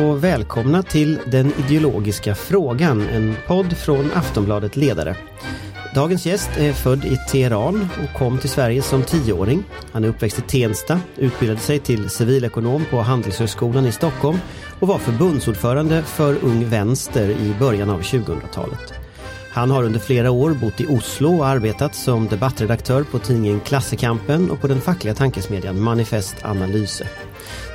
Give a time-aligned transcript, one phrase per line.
[0.00, 5.16] Och välkomna till Den ideologiska frågan, en podd från Aftonbladet Ledare.
[5.94, 9.64] Dagens gäst är född i Teheran och kom till Sverige som tioåring.
[9.92, 14.38] Han är uppväxt i Tensta, utbildade sig till civilekonom på Handelshögskolan i Stockholm
[14.80, 18.99] och var förbundsordförande för Ung Vänster i början av 2000-talet.
[19.52, 24.50] Han har under flera år bott i Oslo och arbetat som debattredaktör på tidningen Klassekampen
[24.50, 27.08] och på den fackliga tankesmedjan Manifest Analyse.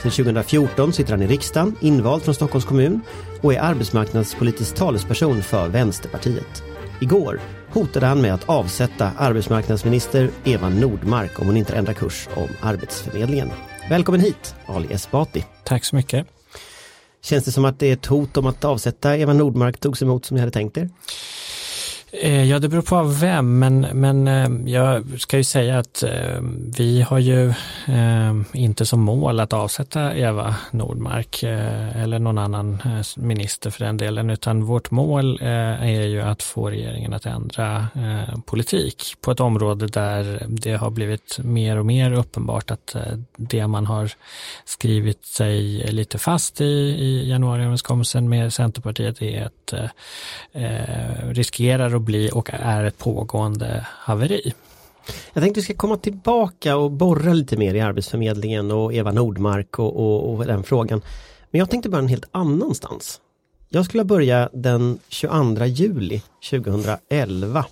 [0.02, 3.02] Sedan 2014 sitter han i riksdagen, invald från Stockholms kommun
[3.42, 6.64] och är arbetsmarknadspolitisk talesperson för Vänsterpartiet.
[7.02, 7.40] Igår
[7.72, 13.52] hotade han med att avsätta arbetsmarknadsminister Eva Nordmark om hon inte ändrar kurs om Arbetsförmedlingen.
[13.90, 15.46] Välkommen hit, Ali Esbati.
[15.64, 16.28] Tack så mycket.
[17.24, 20.26] Känns det som att det är ett hot om att avsätta Eva Nordmark togs emot
[20.26, 20.90] som ni hade tänkt er?
[22.22, 26.04] Eh, ja, det beror på av vem, men, men eh, jag ska ju säga att
[26.04, 26.42] eh,
[26.78, 27.54] vi har ju
[28.54, 32.82] inte som mål att avsätta Eva Nordmark eller någon annan
[33.18, 37.88] minister för den delen, utan vårt mål är ju att få regeringen att ändra
[38.46, 42.96] politik på ett område där det har blivit mer och mer uppenbart att
[43.38, 44.12] det man har
[44.66, 46.66] skrivit sig lite fast i,
[47.00, 49.74] i januariöverenskommelsen med Centerpartiet är att
[51.32, 54.54] riskerar att bli och är ett pågående haveri.
[55.34, 59.80] Jag tänkte vi ska komma tillbaka och borra lite mer i Arbetsförmedlingen och Eva Nordmark
[59.80, 61.02] och, och, och den frågan.
[61.52, 63.22] Men jag tänkte börja en helt annanstans.
[63.70, 67.66] Jag skulle börja den 22 juli 2011.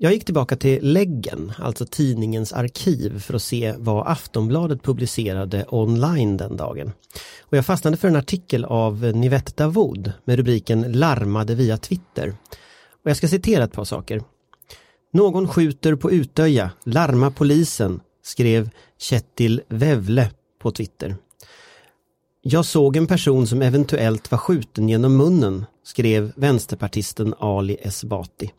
[0.00, 6.36] Jag gick tillbaka till Läggen, alltså tidningens arkiv för att se vad Aftonbladet publicerade online
[6.36, 6.92] den dagen.
[7.40, 12.34] Och jag fastnade för en artikel av Nivette Davoud med rubriken Larmade via Twitter.
[13.04, 14.22] Och jag ska citera ett par saker.
[15.10, 21.16] Någon skjuter på Utöja, larma polisen, skrev Kjetil Vävle på Twitter.
[22.42, 28.52] Jag såg en person som eventuellt var skjuten genom munnen, skrev vänsterpartisten Ali Esbati.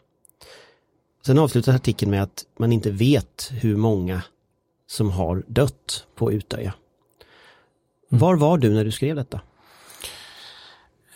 [1.26, 4.22] Sen avslutas artikeln med att man inte vet hur många
[4.88, 6.74] som har dött på Utöja.
[8.12, 8.20] Mm.
[8.20, 9.42] Var var du när du skrev detta?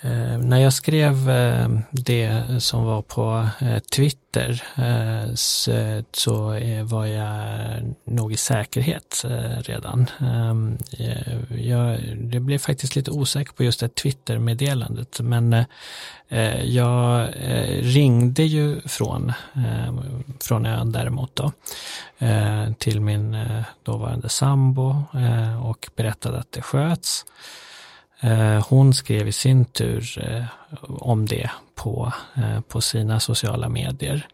[0.05, 7.05] Eh, när jag skrev eh, det som var på eh, Twitter eh, så, så var
[7.05, 7.39] jag
[8.03, 10.09] nog i säkerhet eh, redan.
[10.19, 10.77] Ehm,
[11.49, 11.99] jag,
[12.31, 15.65] jag blev faktiskt lite osäker på just det Twitter-meddelandet men
[16.63, 17.29] jag
[17.81, 21.51] ringde ju från, ehm, från ön däremot då
[22.77, 23.37] till min
[23.83, 25.03] dåvarande sambo
[25.63, 27.25] och berättade att det sköts.
[28.23, 30.45] Eh, hon skrev i sin tur eh,
[30.87, 34.27] om det på, eh, på sina sociala medier.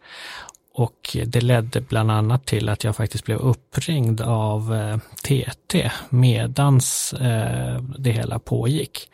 [0.74, 7.14] Och det ledde bland annat till att jag faktiskt blev uppringd av eh, TT medans
[7.14, 9.10] eh, det hela pågick.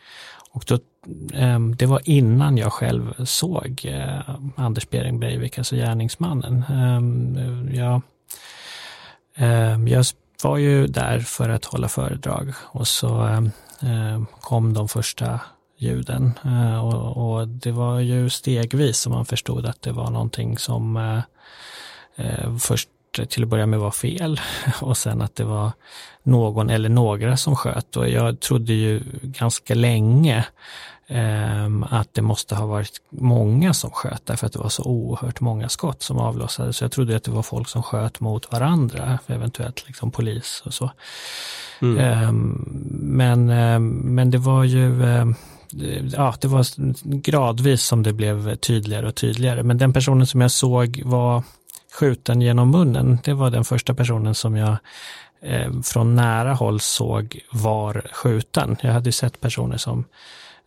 [0.50, 0.74] Och då,
[1.34, 3.92] eh, det var innan jag själv såg
[4.56, 6.64] Anders Behring Breivik, alltså gärningsmannen.
[7.74, 8.02] Jag,
[9.88, 10.04] jag
[10.42, 13.40] var ju där för att hålla föredrag och så Eh,
[13.82, 15.40] Eh, kom de första
[15.78, 16.38] ljuden.
[16.44, 20.96] Eh, och, och, det var ju stegvis som man förstod att det var någonting som
[20.96, 21.20] eh,
[22.26, 22.88] eh först
[23.24, 24.40] till att börja med var fel
[24.80, 25.72] och sen att det var
[26.22, 27.96] någon eller några som sköt.
[27.96, 30.44] Och jag trodde ju ganska länge
[31.08, 35.40] Ehm, att det måste ha varit många som sköt därför att det var så oerhört
[35.40, 36.76] många skott som avlossades.
[36.76, 40.74] Så jag trodde att det var folk som sköt mot varandra, eventuellt liksom polis och
[40.74, 40.90] så.
[41.82, 41.98] Mm.
[41.98, 45.04] Ehm, men, ehm, men det var ju
[46.16, 46.66] ja, det var
[47.20, 49.62] gradvis som det blev tydligare och tydligare.
[49.62, 51.42] Men den personen som jag såg var
[51.96, 54.76] skjuten genom munnen, det var den första personen som jag
[55.42, 58.76] eh, från nära håll såg var skjuten.
[58.80, 60.04] Jag hade sett personer som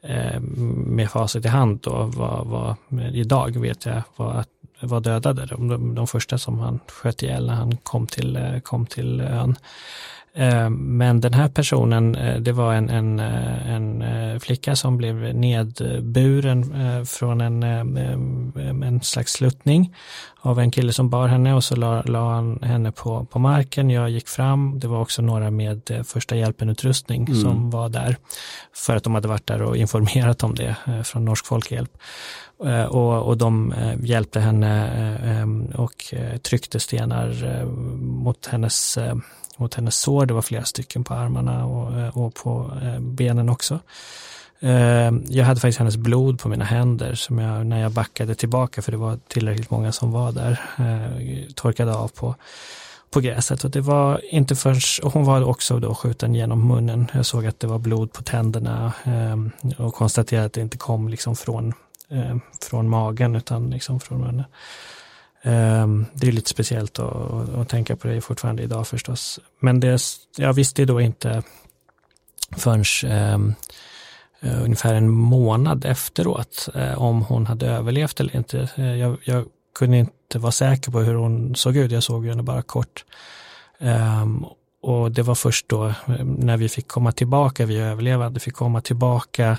[0.01, 2.75] Eh, med facit i hand då var, var
[3.13, 4.45] idag vet jag var,
[4.79, 5.45] var dödade.
[5.45, 9.55] De, de första som han sköt ihjäl när han kom till, eh, kom till ön.
[10.33, 16.65] Eh, men den här personen, det var en, en, en flicka som blev nedburen
[17.05, 17.63] från en,
[18.83, 19.93] en slags sluttning
[20.41, 23.89] av en kille som bar henne och så la, la han henne på, på marken.
[23.89, 27.41] Jag gick fram, det var också några med eh, första hjälpen-utrustning mm.
[27.41, 28.17] som var där
[28.73, 31.97] för att de hade varit där och informerat om det eh, från Norsk Folkhjälp.
[32.65, 33.73] Eh, och, och de
[34.03, 34.89] hjälpte henne
[35.75, 37.65] och tryckte stenar
[37.95, 38.97] mot hennes,
[39.59, 40.25] mot hennes sår.
[40.25, 43.79] Det var flera stycken på armarna och, eh, och på eh, benen också.
[44.59, 48.81] Eh, jag hade faktiskt hennes blod på mina händer som jag, när jag backade tillbaka,
[48.81, 50.61] för det var tillräckligt många som var där,
[51.55, 52.35] torkade av på.
[53.11, 53.63] på gräset.
[53.63, 57.07] Och det var inte först, och hon var också då skjuten genom munnen.
[57.13, 58.93] Jag såg att det var blod på tänderna
[59.77, 61.73] och konstaterade att det inte kom liksom från,
[62.69, 64.45] från magen utan liksom från munnen.
[65.41, 69.39] Ehm, det är lite speciellt att, att, tänka på det fortfarande idag förstås.
[69.59, 70.01] Men det,
[70.37, 71.43] jag visste då inte
[72.57, 73.53] förrän ehm,
[74.39, 78.69] eh, ungefär en månad efteråt eh, om hon hade överlevt eller inte.
[78.75, 79.45] Eh, jag, jag
[79.75, 83.05] kunde inte vara säker på hur hon såg ut, jag såg henne bara kort.
[83.79, 84.45] Ehm,
[84.81, 85.93] och det var först då eh,
[86.23, 89.57] när vi fick komma tillbaka, vi överlevande fick komma tillbaka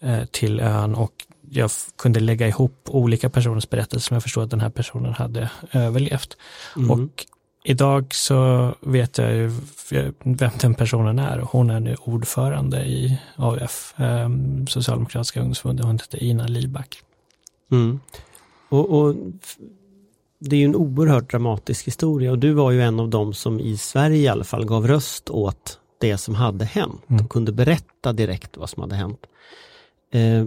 [0.00, 1.12] eh, till ön och
[1.50, 5.50] jag kunde lägga ihop olika personers berättelser som jag förstod att den här personen hade
[5.72, 6.36] överlevt.
[6.76, 6.90] Mm.
[6.90, 7.26] Och
[7.64, 9.52] idag så vet jag ju
[10.22, 11.38] vem den personen är.
[11.38, 14.28] Hon är nu ordförande i AUF, eh,
[14.68, 15.86] Socialdemokratiska ungdomsförbundet.
[15.86, 17.02] Hon heter Ina Liback.
[17.72, 18.00] Mm.
[18.68, 19.14] Och, och,
[20.38, 23.60] det är ju en oerhört dramatisk historia och du var ju en av dem som
[23.60, 27.24] i Sverige i alla fall gav röst åt det som hade hänt mm.
[27.24, 29.26] och kunde berätta direkt vad som hade hänt.
[30.12, 30.44] Eh,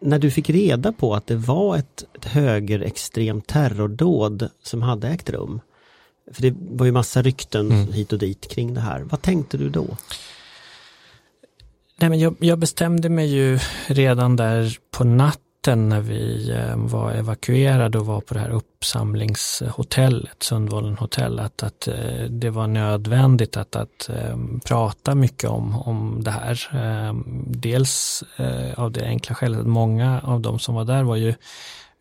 [0.00, 5.30] när du fick reda på att det var ett, ett högerextremt terrordåd som hade ägt
[5.30, 5.60] rum,
[6.32, 7.92] för det var ju massa rykten mm.
[7.92, 9.00] hit och dit kring det här.
[9.00, 9.86] Vad tänkte du då?
[11.96, 16.76] Nej, men jag, jag bestämde mig ju redan där på natten natten när vi eh,
[16.76, 22.66] var evakuerade och var på det här uppsamlingshotellet, Sundvolden hotell, att, att eh, det var
[22.66, 26.60] nödvändigt att, att eh, prata mycket om, om det här.
[27.46, 28.24] Dels
[28.76, 31.34] av det enkla skälet att många av de som var där var ju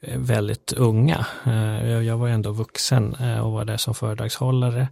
[0.01, 1.25] Eh, väldigt unga.
[1.45, 4.87] Eh, jag var ändå vuxen eh, och var där som föredragshållare.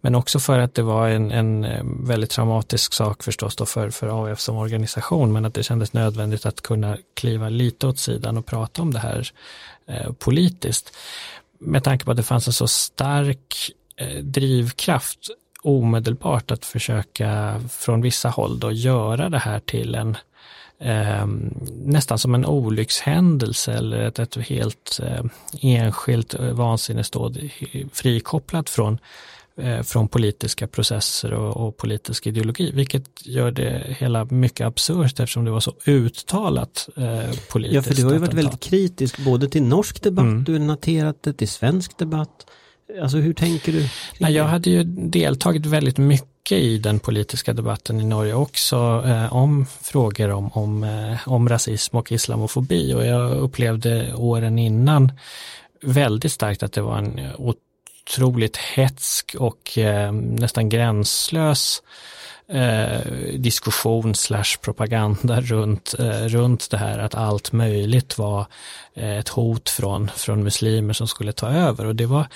[0.00, 1.66] Men också för att det var en, en
[2.06, 6.46] väldigt traumatisk sak förstås då för, för AF som organisation, men att det kändes nödvändigt
[6.46, 9.32] att kunna kliva lite åt sidan och prata om det här
[10.18, 10.96] politiskt.
[11.58, 13.70] Med tanke på att det fanns en så stark
[14.22, 15.18] drivkraft
[15.62, 20.16] omedelbart att försöka från vissa håll då göra det här till en
[20.82, 21.26] eh,
[21.84, 25.24] nästan som en olyckshändelse eller ett, ett helt eh,
[25.60, 27.50] enskilt eh, vansinnesdåd
[27.92, 28.98] frikopplat från
[29.56, 35.44] eh, från politiska processer och, och, politisk ideologi, vilket gör det hela mycket absurt eftersom
[35.44, 37.74] det var så uttalat eh, politiskt.
[37.74, 40.44] Ja, för du har ju varit väldigt kritisk både till norsk debatt, mm.
[40.44, 42.46] du har noterat det, till svensk debatt.
[43.02, 43.88] Alltså hur tänker du?
[44.20, 49.32] Nej, jag hade ju deltagit väldigt mycket i den politiska debatten i Norge också eh,
[49.32, 52.94] om frågor om, om, eh, om rasism och islamofobi.
[52.94, 55.12] Och jag upplevde åren innan
[55.82, 61.82] väldigt starkt att det var en otroligt hetsk och eh, nästan gränslös
[62.52, 63.00] eh,
[63.38, 68.46] diskussion slash propaganda runt, eh, runt det här att allt möjligt var
[68.94, 72.26] eh, ett hot från, från muslimer som skulle ta över och det var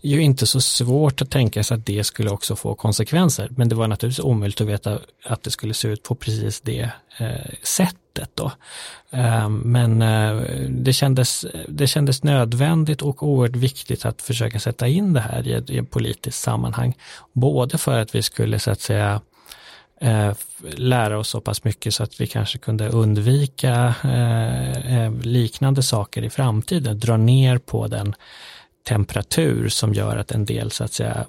[0.00, 3.74] ju inte så svårt att tänka sig att det skulle också få konsekvenser men det
[3.74, 8.30] var naturligtvis omöjligt att veta att det skulle se ut på precis det eh, sättet
[8.34, 8.52] då.
[9.10, 10.36] Eh, men eh,
[10.68, 15.52] det, kändes, det kändes nödvändigt och oerhört viktigt att försöka sätta in det här i
[15.52, 16.96] ett, i ett politiskt sammanhang.
[17.32, 19.20] Både för att vi skulle så att säga
[20.76, 26.22] lära oss så pass mycket så att vi kanske kunde undvika eh, eh, liknande saker
[26.24, 28.14] i framtiden, dra ner på den
[28.88, 31.26] temperatur som gör att en del så att säga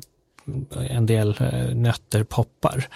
[0.90, 2.88] en del eh, nötter poppar.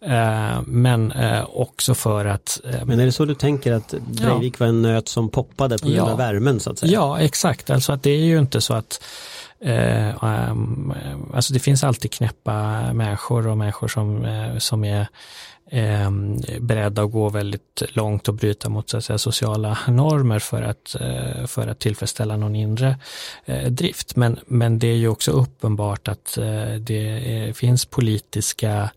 [0.00, 2.60] Eh, men eh, också för att...
[2.84, 4.56] Men är det så du tänker att Breivik ja.
[4.58, 6.12] var en nöt som poppade på grund ja.
[6.12, 6.92] av värmen så att säga?
[6.92, 7.70] Ja, exakt.
[7.70, 9.04] Alltså att det är ju inte så att
[9.64, 10.94] Eh, um,
[11.34, 15.06] alltså det finns alltid knäppa människor och människor som, eh, som är
[15.70, 16.10] eh,
[16.60, 20.96] beredda att gå väldigt långt och bryta mot så att säga, sociala normer för att,
[21.00, 22.98] eh, för att tillfredsställa någon inre
[23.44, 24.16] eh, drift.
[24.16, 28.90] Men, men det är ju också uppenbart att eh, det eh, finns politiska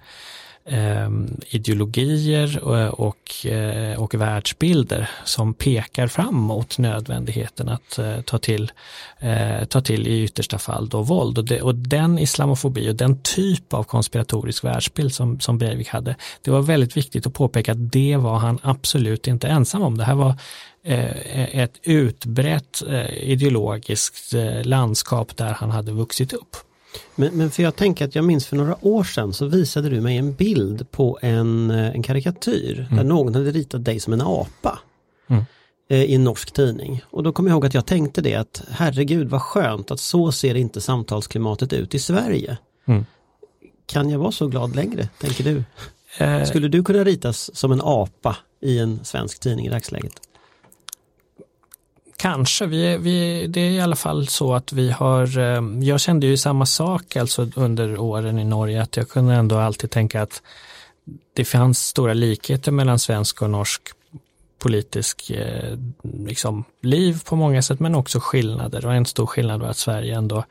[0.67, 1.09] eh,
[1.49, 8.71] ideologier och, och, eh, och världsbilder som pekar fram mot nödvändigheten att eh, ta, till,
[9.19, 11.37] eh, ta till i yttersta fall då våld.
[11.37, 16.15] Och, det, och den islamofobi och den typ av konspiratorisk världsbild som, som Breivik hade,
[16.41, 19.97] det var väldigt viktigt att påpeka att det var han absolut inte ensam om.
[19.97, 20.35] Det här var
[20.83, 24.33] eh, ett utbrett eh, ideologiskt
[24.63, 26.66] landskap där han hade vuxit upp.
[27.15, 30.01] Men, men för jag tänker att jag minns för några år sedan så visade du
[30.01, 32.95] mig en bild på en, eh, en karikatyr mm.
[32.95, 34.79] där någon hade ritat dig som en apa.
[35.27, 35.43] Mm.
[35.89, 37.01] Eh, I en norsk tidning.
[37.09, 40.31] Och då kommer jag ihåg att jag tänkte det att herregud vad skönt att så
[40.31, 42.57] ser inte samtalsklimatet ut i Sverige.
[42.87, 43.05] Mm.
[43.85, 45.63] Kan jag vara så glad längre, tänker du?
[46.17, 46.43] Eh.
[46.43, 50.21] Skulle du kunna ritas som en apa i en svensk tidning i dagsläget?
[52.17, 56.27] Kanske, vi, vi, det är i alla fall så att vi har, eh, jag kände
[56.27, 60.41] ju samma sak alltså under åren i Norge, att jag kunde ändå alltid tänka att
[61.33, 63.81] det fanns stora likheter mellan svensk och norsk
[64.59, 65.77] politisk eh,
[66.25, 68.85] liksom, liv på många sätt men också skillnader.
[68.85, 70.43] Och en stor skillnad var att Sverige ändå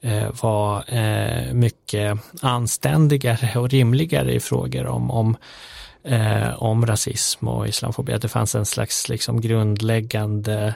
[0.00, 5.36] eh, var eh, mycket anständigare och rimligare i frågor om, om,
[6.06, 8.12] eh, om rasism och islamofobi.
[8.12, 10.74] Att det fanns en slags liksom, grundläggande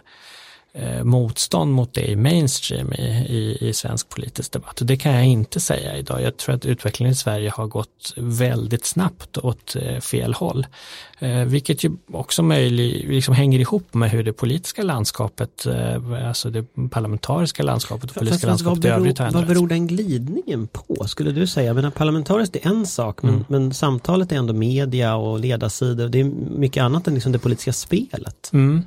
[0.72, 4.80] eh, motstånd mot det i mainstream i, i, i, svensk politisk debatt.
[4.80, 6.22] Och det kan jag inte säga idag.
[6.22, 10.66] Jag tror att utvecklingen i Sverige har gått väldigt snabbt åt eh, fel håll.
[11.18, 16.50] Eh, vilket ju också möjlig, liksom hänger ihop med hur det politiska landskapet, eh, alltså
[16.50, 19.46] det parlamentariska landskapet och politiska fast, landskapet beror, i övrigt har ändrats.
[19.46, 21.74] Vad beror den glidningen på, skulle du säga?
[21.74, 23.44] Men parlamentariskt är en sak, men, mm.
[23.48, 26.08] men samtalet är ändå media och ledarsidor.
[26.08, 26.24] Det är
[26.58, 28.50] mycket annat än liksom det politiska spelet.
[28.52, 28.82] Mm.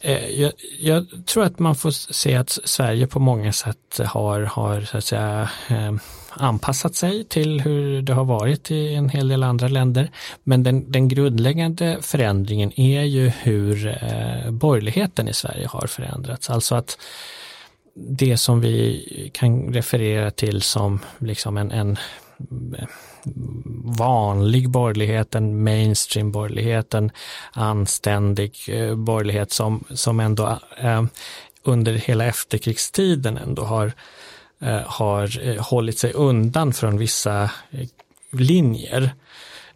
[0.00, 4.80] Eh, jag, jag, tror att man får se att Sverige på många sätt har, har
[4.80, 5.92] så att säga, eh,
[6.30, 10.10] anpassat sig till hur det har varit i en hel del andra länder.
[10.44, 16.50] Men den, den grundläggande förändringen är ju hur eh, borgerligheten i Sverige har förändrats.
[16.50, 16.98] Alltså att
[17.94, 21.96] det som vi kan referera till som liksom en, en
[23.84, 27.10] vanlig borgerligheten, mainstream borgerligheten,
[27.52, 31.04] anständig eh, borgerlighet som, som ändå eh,
[31.62, 33.92] under hela efterkrigstiden ändå har
[34.60, 37.88] Eh, har eh, hållit sig undan från vissa eh,
[38.32, 39.10] linjer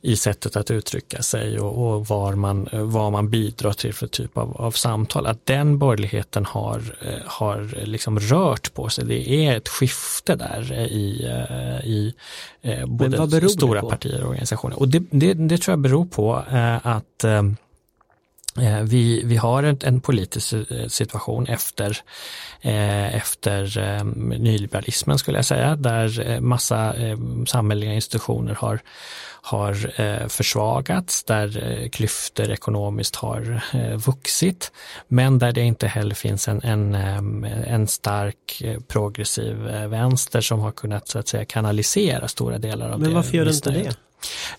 [0.02, 4.38] i sättet att uttrycka sig och, och var man, vad man bidrar till för typ
[4.38, 5.26] av, av samtal.
[5.26, 6.82] Att den borgerligheten har,
[7.26, 9.04] har liksom rört på sig.
[9.04, 11.26] Det är ett skifte där i,
[11.84, 12.14] i
[12.86, 14.78] både stora partier och organisationer.
[14.78, 16.44] Och det, det, det, tror jag beror på
[16.82, 17.24] att
[18.58, 21.98] Eh, vi, vi har en, en politisk eh, situation efter,
[22.60, 24.04] eh, efter eh,
[24.38, 28.80] nyliberalismen skulle jag säga, där massa eh, samhälleliga institutioner har,
[29.42, 33.62] har eh, försvagats, där klyftor ekonomiskt har
[33.96, 34.72] vuxit,
[35.08, 36.94] men där det inte heller finns en, en,
[37.44, 39.56] en stark progressiv
[39.88, 43.06] vänster som har kunnat så att säga kanalisera stora delar av men det.
[43.06, 43.96] Men varför gör det inte det?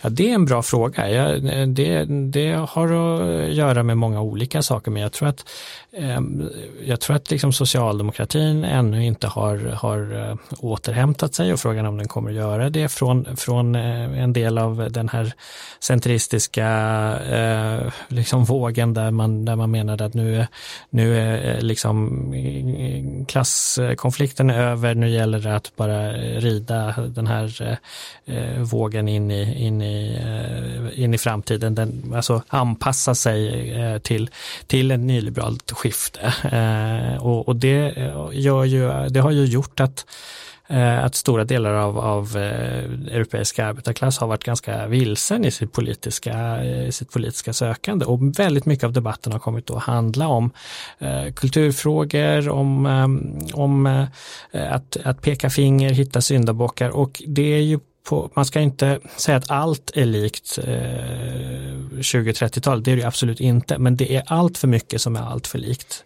[0.01, 1.10] Ja, det är en bra fråga.
[1.10, 5.46] Jag, det, det har att göra med många olika saker, men jag tror att,
[5.91, 6.50] ehm,
[6.84, 11.98] jag tror att liksom socialdemokratin ännu inte har, har eh, återhämtat sig och frågan om
[11.98, 15.34] den kommer att göra det från, från eh, en del av den här
[15.80, 16.68] centristiska
[17.32, 20.48] eh, liksom vågen där man, där man menade att nu,
[20.89, 22.01] nu är liksom
[23.27, 27.77] klasskonflikten över, nu gäller det att bara rida den här
[28.63, 34.29] vågen in i in i, eh, in i framtiden, den, alltså anpassa sig eh, till,
[34.67, 36.34] till ett nyliberalt skifte.
[36.51, 37.93] Eh, och, och det,
[38.31, 40.05] gör ju, det har ju gjort att
[41.03, 46.91] att stora delar av, av europeiska arbetarklass har varit ganska vilsen i sitt politiska, i
[46.91, 48.05] sitt politiska sökande.
[48.05, 50.51] Och väldigt mycket av debatten har kommit att handla om
[51.00, 52.86] eh, kulturfrågor, om,
[53.53, 53.86] om
[54.51, 56.89] eh, att, att peka finger, hitta syndabockar.
[56.89, 60.65] Och det är ju på, man ska inte säga att allt är likt eh,
[61.91, 65.48] 20-30-talet, det är det absolut inte, men det är allt för mycket som är allt
[65.48, 66.03] för likt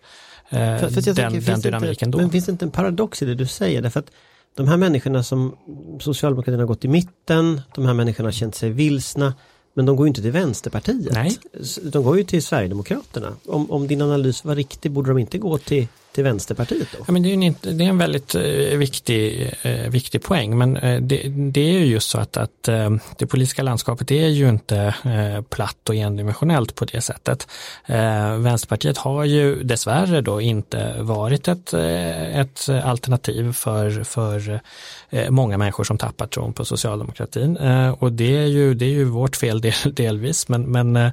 [0.49, 2.21] eh, för, för den, tänker, den dynamiken inte, då.
[2.21, 3.81] Men finns det inte en paradox i det du säger?
[3.81, 4.11] Därför att
[4.55, 5.55] de här människorna som
[5.99, 9.33] socialdemokratin har gått i mitten, de här människorna har känt sig vilsna,
[9.73, 11.13] men de går ju inte till Vänsterpartiet.
[11.13, 11.37] Nej.
[11.83, 13.33] De går ju till Sverigedemokraterna.
[13.45, 17.03] Om, om din analys var riktig, borde de inte gå till till Vänsterpartiet då?
[17.07, 18.41] Ja, men det, är en, det är en väldigt eh,
[18.77, 22.89] viktig, eh, viktig poäng men eh, det, det, är ju just så att, att eh,
[23.17, 27.47] det politiska landskapet är ju inte eh, platt och endimensionellt på det sättet.
[27.85, 34.61] Eh, Vänsterpartiet har ju dessvärre då inte varit ett, eh, ett alternativ för, för
[35.09, 38.89] eh, många människor som tappat tron på socialdemokratin eh, och det är ju, det är
[38.89, 41.11] ju vårt fel del, delvis men, men,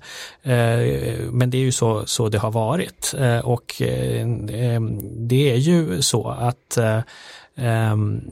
[1.31, 3.83] men det är ju så, så det har varit och
[5.01, 7.01] det är ju så att eh,
[7.57, 8.31] ehm,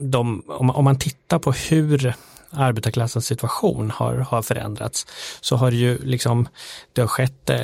[0.00, 2.14] de, om, man tittar på hur
[2.50, 5.06] arbetarklassens situation har, har förändrats
[5.40, 6.48] så har det ju liksom
[6.92, 7.58] det har skett eh,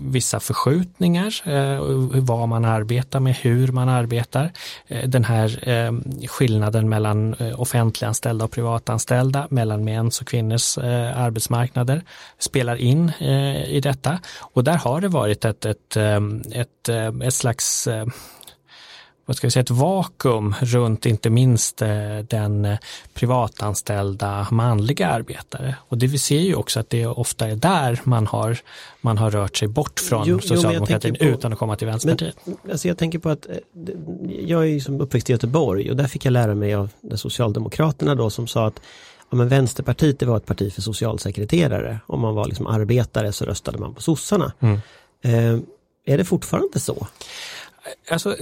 [0.00, 1.78] vissa förskjutningar eh,
[2.20, 4.52] vad man arbetar med, hur man arbetar.
[4.86, 5.92] Eh, den här eh,
[6.28, 12.02] skillnaden mellan eh, offentliganställda och privatanställda, mellan mäns och kvinnors eh, arbetsmarknader
[12.38, 16.88] spelar in eh, i detta och där har det varit ett, ett, ett, eh, ett,
[16.88, 18.06] eh, ett slags eh,
[19.26, 21.88] vad ska vi säga, ett vakuum runt inte minst eh,
[22.28, 22.78] den eh,
[23.14, 25.76] privatanställda manliga arbetare.
[25.88, 28.58] Och det vi ser ju också att det ofta är där man har,
[29.00, 32.36] man har rört sig bort från jo, socialdemokratin jo, på, utan att komma till Vänsterpartiet.
[32.44, 33.56] Men, alltså jag tänker på att eh,
[34.46, 38.14] jag är ju som uppväxt i Göteborg och där fick jag lära mig av Socialdemokraterna
[38.14, 38.80] då som sa att
[39.30, 41.98] ja, men Vänsterpartiet det var ett parti för socialsekreterare.
[42.06, 44.52] Om man var liksom arbetare så röstade man på sossarna.
[44.60, 44.80] Mm.
[45.22, 45.60] Eh,
[46.06, 47.06] är det fortfarande så?
[48.10, 48.36] Alltså,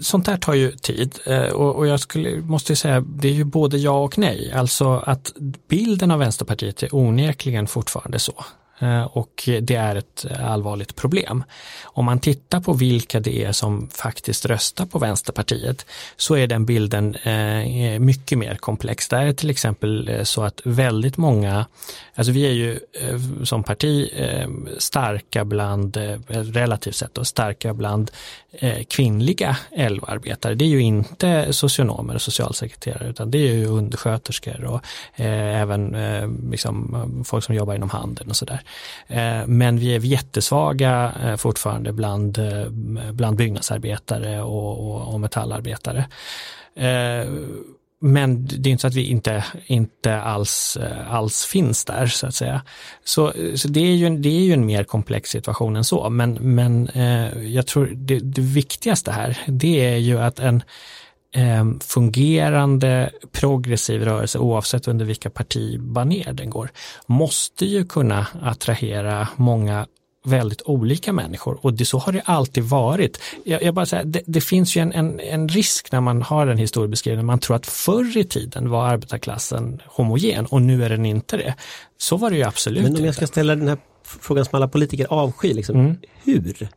[0.00, 3.78] sånt där tar ju tid eh, och, jag skulle, måste säga det är ju både
[3.78, 4.52] ja och nej.
[4.52, 5.32] Alltså att
[5.68, 8.44] bilden av Vänsterpartiet är onekligen fortfarande så.
[8.78, 11.44] Eh, och det är ett allvarligt problem.
[11.82, 15.86] Om man tittar på vilka det är som faktiskt röstar på Vänsterpartiet
[16.16, 19.08] så är den bilden eh, mycket mer komplex.
[19.08, 21.66] Det är till exempel eh, så att väldigt många,
[22.14, 22.80] alltså vi är ju
[23.44, 24.10] som parti
[24.78, 25.96] starka bland,
[26.28, 28.10] relativt sett då, starka bland
[28.88, 30.54] kvinnliga LO-arbetare.
[30.54, 34.80] Det är ju inte socionomer och socialsekreterare utan det är ju undersköterskor och
[35.16, 35.96] även
[36.50, 38.62] liksom, folk som jobbar inom handeln och sådär.
[39.06, 42.68] Eh, men vi är jättesvaga eh, fortfarande bland, eh,
[43.12, 46.06] bland byggnadsarbetare och, och, och metallarbetare.
[48.04, 52.34] Men det är inte så att vi inte, inte alls, alls finns där så att
[52.34, 52.62] säga.
[53.04, 56.10] Så, så det, är ju, det är ju en mer komplex situation än så.
[56.10, 56.88] Men, men
[57.52, 60.62] jag tror det, det viktigaste här, det är ju att en,
[61.32, 66.70] eh, fungerande progressiv rörelse oavsett under vilka partibaner den går
[67.06, 69.86] måste ju kunna attrahera många
[70.24, 73.20] väldigt olika människor och det, så har det alltid varit.
[73.44, 76.46] Jag, jag bara säger, det, det, finns ju en, en, en, risk när man har
[76.46, 81.06] en historiebeskrivning, man tror att förr i tiden var arbetarklassen homogen och nu är den
[81.06, 81.54] inte det.
[81.98, 84.68] Så var det ju absolut Men om jag ska ställa den här frågan som alla
[84.68, 85.96] politiker avskyr, liksom, mm.
[86.24, 86.68] hur?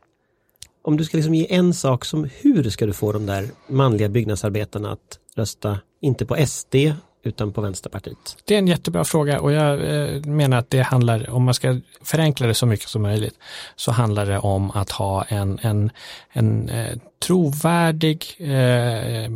[0.85, 4.09] Om du ska liksom ge en sak som hur ska du få de där manliga
[4.09, 6.75] byggnadsarbetarna att rösta, inte på SD
[7.23, 8.37] utan på Vänsterpartiet?
[8.45, 11.79] Det är en jättebra fråga och jag eh, menar att det handlar, om man ska
[12.01, 13.39] förenkla det så mycket som möjligt,
[13.75, 15.91] så handlar det om att ha en, en,
[16.31, 19.29] en eh, trovärdig eh,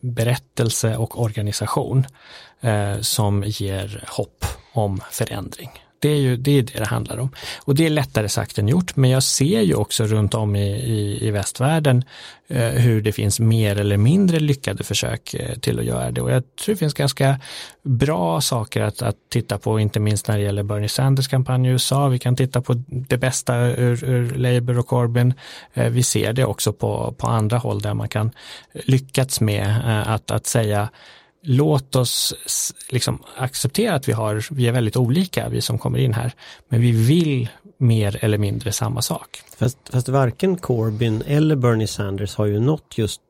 [0.00, 2.06] berättelse och organisation
[2.60, 5.83] eh, som ger hopp om förändring.
[6.04, 7.30] Det är ju det, är det det handlar om.
[7.64, 10.70] Och det är lättare sagt än gjort, men jag ser ju också runt om i,
[10.70, 12.04] i, i västvärlden
[12.48, 16.20] eh, hur det finns mer eller mindre lyckade försök eh, till att göra det.
[16.20, 17.40] Och jag tror det finns ganska
[17.82, 21.70] bra saker att, att titta på, inte minst när det gäller Bernie Sanders kampanj i
[21.70, 22.08] USA.
[22.08, 25.34] Vi kan titta på det bästa ur, ur Labour och Corbyn.
[25.74, 28.30] Eh, vi ser det också på, på andra håll där man kan
[28.72, 30.88] lyckats med eh, att, att säga
[31.44, 32.34] låt oss
[32.90, 36.32] liksom acceptera att vi, har, vi är väldigt olika, vi som kommer in här,
[36.68, 39.42] men vi vill mer eller mindre samma sak.
[39.56, 43.20] Fast, fast varken Corbyn eller Bernie Sanders har ju nått just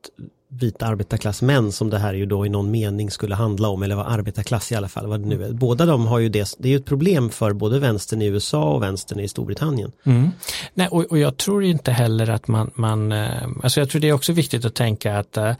[0.59, 4.03] vita arbetarklassmän som det här ju då i någon mening skulle handla om, eller var
[4.03, 5.51] arbetarklass i alla fall, vad det nu är.
[5.53, 8.63] Båda de har ju det, det är ju ett problem för både vänstern i USA
[8.63, 9.91] och vänstern i Storbritannien.
[10.03, 10.31] Mm.
[10.73, 14.09] Nej, och, och, jag tror inte heller att man, man, eh, alltså jag tror det
[14.09, 15.53] är också viktigt att tänka att uh,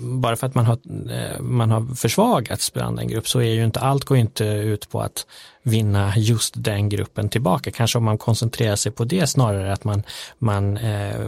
[0.00, 3.64] bara för att man har, uh, man har försvagats bland en grupp så är ju
[3.64, 5.26] inte allt går inte ut på att
[5.62, 7.70] vinna just den gruppen tillbaka.
[7.70, 10.02] Kanske om man koncentrerar sig på det snarare att man,
[10.38, 11.20] man eh,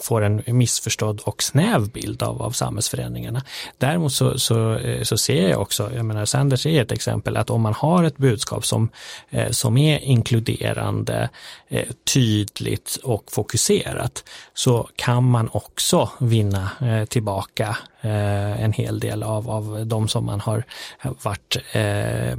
[0.00, 3.42] får en missförstådd och snäv bild av, av samhällsförändringarna.
[3.78, 7.50] Däremot så, så, eh, så ser jag också, jag menar Sanders är ett exempel, att
[7.50, 8.88] om man har ett budskap som,
[9.30, 11.28] eh, som är inkluderande,
[11.68, 19.22] eh, tydligt och fokuserat så kan man också vinna eh, tillbaka Eh, en hel del
[19.22, 20.64] av, av de som man har
[21.00, 22.38] varit, eh,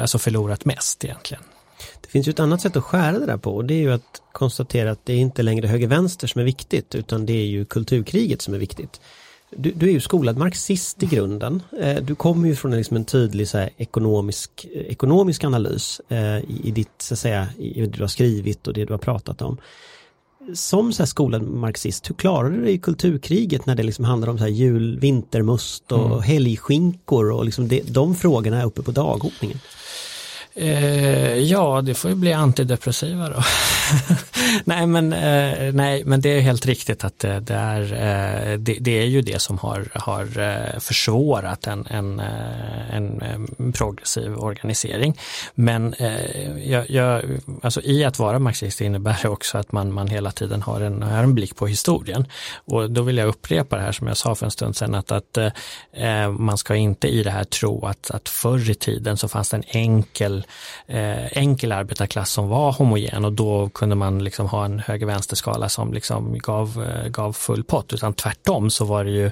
[0.00, 1.42] alltså förlorat mest egentligen.
[2.00, 3.92] Det finns ju ett annat sätt att skära det där på och det är ju
[3.92, 7.64] att konstatera att det är inte längre höger-vänster som är viktigt utan det är ju
[7.64, 9.00] kulturkriget som är viktigt.
[9.50, 11.62] Du, du är ju skolad marxist i grunden.
[11.80, 16.60] Eh, du kommer ju från liksom en tydlig så här, ekonomisk, ekonomisk analys eh, i,
[16.64, 19.42] i ditt, så att säga, i det du har skrivit och det du har pratat
[19.42, 19.58] om
[20.54, 24.28] som så här skolad marxist, hur klarar du dig i kulturkriget när det liksom handlar
[24.28, 26.20] om så här jul, vintermust och mm.
[26.20, 29.58] helgskinkor och liksom det, de frågorna är uppe på dagordningen?
[30.60, 33.42] Eh, ja, det får ju bli antidepressiva då.
[34.64, 38.76] nej, men, eh, nej, men det är helt riktigt att det, det är, eh, det,
[38.80, 44.38] det, är ju det som har, har eh, försvårat en, en, eh, en, eh, progressiv
[44.38, 45.18] organisering.
[45.54, 47.22] Men eh, jag, jag,
[47.62, 51.02] alltså i att vara marxist innebär det också att man, man hela tiden har en,
[51.02, 52.26] har en blick på historien.
[52.54, 55.12] Och då vill jag upprepa det här som jag sa för en stund sedan att,
[55.12, 55.38] att
[56.38, 59.56] man ska inte i det här tro att, att förr i tiden så fanns det
[59.56, 60.44] en enkel
[60.86, 65.92] eh, enkel arbetarklass som var homogen och då kunde man liksom ha en höger-vänster-skala som
[65.92, 69.30] liksom gav, eh, gav full pott, utan tvärtom så var det ju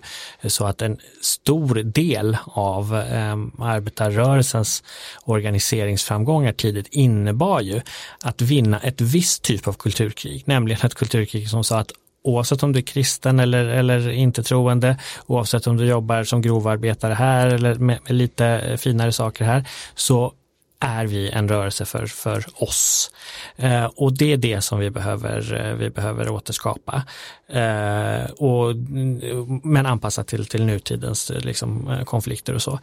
[0.49, 4.83] så att en stor del av eh, arbetarrörelsens
[5.25, 7.81] organiseringsframgångar tidigt innebar ju
[8.23, 11.93] att vinna ett visst typ av kulturkrig, nämligen ett kulturkrig som sa att
[12.27, 17.15] oavsett om du är kristen eller, eller inte troende, oavsett om du jobbar som grovarbetare
[17.15, 20.33] här eller med, med lite eh, finare saker här, så
[20.81, 23.11] är vi en rörelse för, för oss.
[23.57, 27.03] Eh, och det är det som vi behöver, eh, vi behöver återskapa.
[27.49, 32.79] Eh, och, mm, men anpassat till, till nutidens eh, liksom, eh, konflikter och så.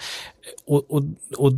[0.67, 1.03] Och, och,
[1.37, 1.53] och,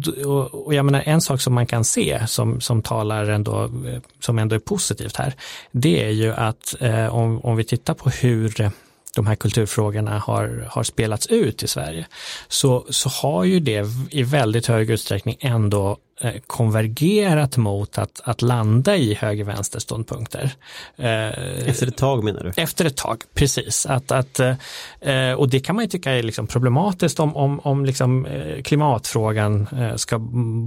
[0.65, 4.39] och, jag menar en sak som man kan se som, som talar ändå, eh, som
[4.39, 5.33] ändå är positivt här,
[5.71, 8.71] det är ju att eh, om, om vi tittar på hur
[9.15, 12.07] de här kulturfrågorna har, har spelats ut i Sverige,
[12.47, 15.97] så, så har ju det i väldigt hög utsträckning ändå
[16.47, 20.51] konvergerat mot att, att landa i höger-vänster ståndpunkter.
[20.95, 22.61] Eh, efter ett tag menar du?
[22.61, 23.85] Efter ett tag, precis.
[23.85, 27.85] Att, att, eh, och det kan man ju tycka är liksom problematiskt om, om, om
[27.85, 28.27] liksom
[28.63, 30.19] klimatfrågan ska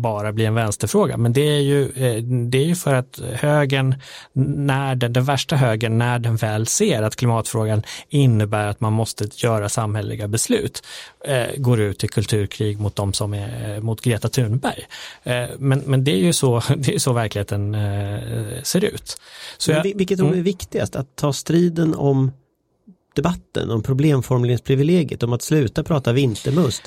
[0.02, 1.16] bara bli en vänsterfråga.
[1.16, 1.88] Men det är ju,
[2.50, 3.94] det är ju för att högern,
[4.32, 9.28] när den, den värsta högern, när den väl ser att klimatfrågan innebär att man måste
[9.36, 10.82] göra samhälleliga beslut,
[11.56, 14.86] går ut i kulturkrig mot de som är mot Greta Thunberg
[15.37, 19.20] Eh, men, men det är ju så, det är så verkligheten eh, ser ut.
[19.58, 20.32] Så jag, vilket mm.
[20.32, 22.32] är viktigast, att ta striden om
[23.14, 26.82] debatten, om problemformuleringsprivilegiet, om att sluta prata vintermust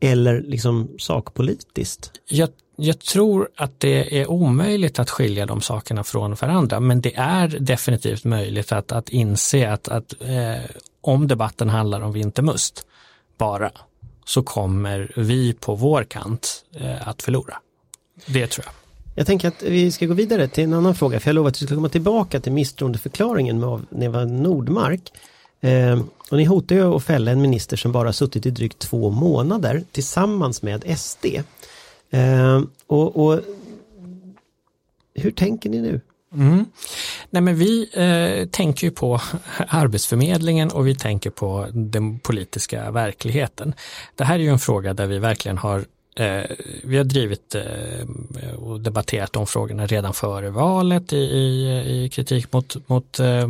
[0.00, 2.10] eller liksom sakpolitiskt?
[2.28, 7.16] Jag, jag, tror att det är omöjligt att skilja de sakerna från varandra, men det
[7.16, 12.86] är definitivt möjligt att, att inse att, att eh, om debatten handlar om vintermust
[13.38, 13.70] bara,
[14.24, 17.54] så kommer vi på vår kant eh, att förlora.
[18.26, 18.74] Det tror jag.
[19.14, 21.62] Jag tänker att vi ska gå vidare till en annan fråga, för jag lovar att
[21.62, 25.12] vi ska komma tillbaka till misstroendeförklaringen med Neva Nordmark.
[25.60, 26.00] Eh,
[26.30, 29.84] och ni hotar ju att fälla en minister som bara suttit i drygt två månader
[29.92, 31.26] tillsammans med SD.
[32.10, 33.40] Eh, och, och,
[35.14, 36.00] hur tänker ni nu?
[36.34, 36.66] Mm.
[37.30, 39.20] Nej men vi eh, tänker ju på
[39.68, 43.74] Arbetsförmedlingen och vi tänker på den politiska verkligheten.
[44.14, 45.84] Det här är ju en fråga där vi verkligen har
[46.84, 52.52] vi har drivit eh, och debatterat de frågorna redan före valet i, i, i kritik
[52.52, 53.48] mot, mot eh,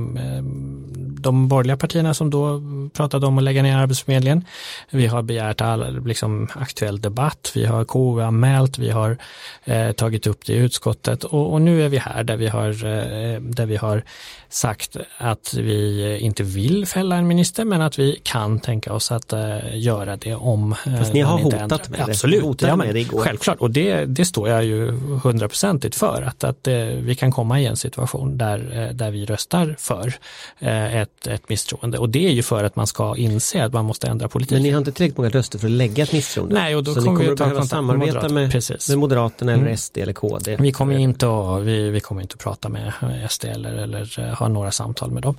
[1.20, 4.44] de borgerliga partierna som då pratade om att lägga ner Arbetsförmedlingen.
[4.90, 9.16] Vi har begärt all liksom, aktuell debatt, vi har KU-anmält, vi har
[9.64, 12.68] eh, tagit upp det i utskottet och, och, nu är vi här där vi har,
[12.68, 14.02] eh, där vi har
[14.54, 19.32] sagt att vi inte vill fälla en minister men att vi kan tänka oss att
[19.32, 21.80] uh, göra det om Fast ni har hotat ändrar.
[21.88, 22.04] med det?
[22.04, 23.20] Absolut, ja, med det igår.
[23.20, 24.90] självklart och det, det står jag ju
[25.22, 29.76] hundraprocentigt för att, att uh, vi kan komma i en situation där, där vi röstar
[29.78, 30.14] för
[30.60, 34.06] ett, ett misstroende och det är ju för att man ska inse att man måste
[34.06, 34.56] ändra politiken.
[34.56, 36.54] Men ni har inte tillräckligt många röster för att lägga ett misstroende?
[36.54, 38.88] Nej, och då Så kommer ni kommer att behöva samarbeta med, Precis.
[38.88, 39.76] med Moderaterna eller mm.
[39.76, 40.56] SD eller KD?
[40.60, 42.92] Vi kommer inte att, vi, vi kommer inte att prata med
[43.30, 45.38] SD eller, eller ha några samtal med dem.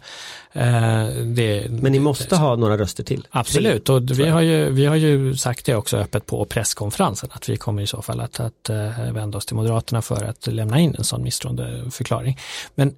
[0.56, 3.28] Eh, det, Men ni måste ha några röster till?
[3.32, 7.50] Absolut, och vi har, ju, vi har ju sagt det också öppet på presskonferensen att
[7.50, 10.80] vi kommer i så fall att, att eh, vända oss till Moderaterna för att lämna
[10.80, 12.40] in en sån misstroendeförklaring.
[12.76, 12.96] Men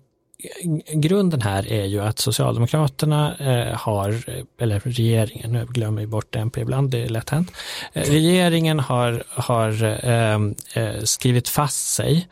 [0.93, 4.24] grunden här är ju att Socialdemokraterna eh, har,
[4.60, 7.52] eller regeringen, nu glömmer jag bort MP ibland, det är lätt hänt.
[7.93, 12.28] Regeringen har, har skrivit fast sig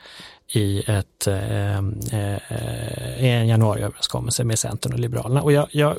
[0.48, 5.42] i, ett, eh, eh, en januariöverenskommelse med Centern och Liberalerna.
[5.42, 5.98] Och jag, jag,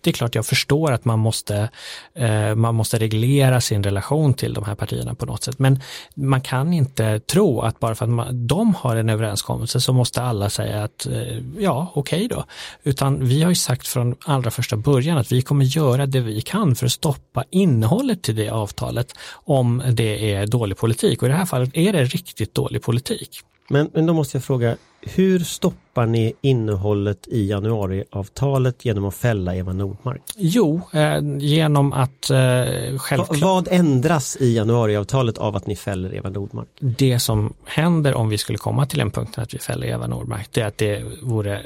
[0.00, 1.68] det är klart jag förstår att man måste,
[2.14, 5.58] eh, man måste reglera sin relation till de här partierna på något sätt.
[5.58, 5.80] Men
[6.14, 10.22] man kan inte tro att bara för att man, de har en överenskommelse så måste
[10.22, 12.44] alla säga att eh, ja, okej okay då.
[12.82, 16.40] Utan vi har ju sagt från allra första början att vi kommer göra det vi
[16.40, 21.22] kan för att stoppa innehållet till det avtalet om det är dålig politik.
[21.22, 23.44] Och i det här fallet är det riktigt dålig politik.
[23.72, 29.56] Men, men då måste jag fråga, hur stoppar ni innehållet i januariavtalet genom att fälla
[29.56, 30.22] Eva Nordmark?
[30.36, 33.40] Jo, eh, genom att eh, självklart...
[33.40, 36.68] Vad ändras i januariavtalet av att ni fäller Eva Nordmark?
[36.80, 40.48] Det som händer om vi skulle komma till en punkt att vi fäller Eva Nordmark,
[40.52, 41.62] det är att det vore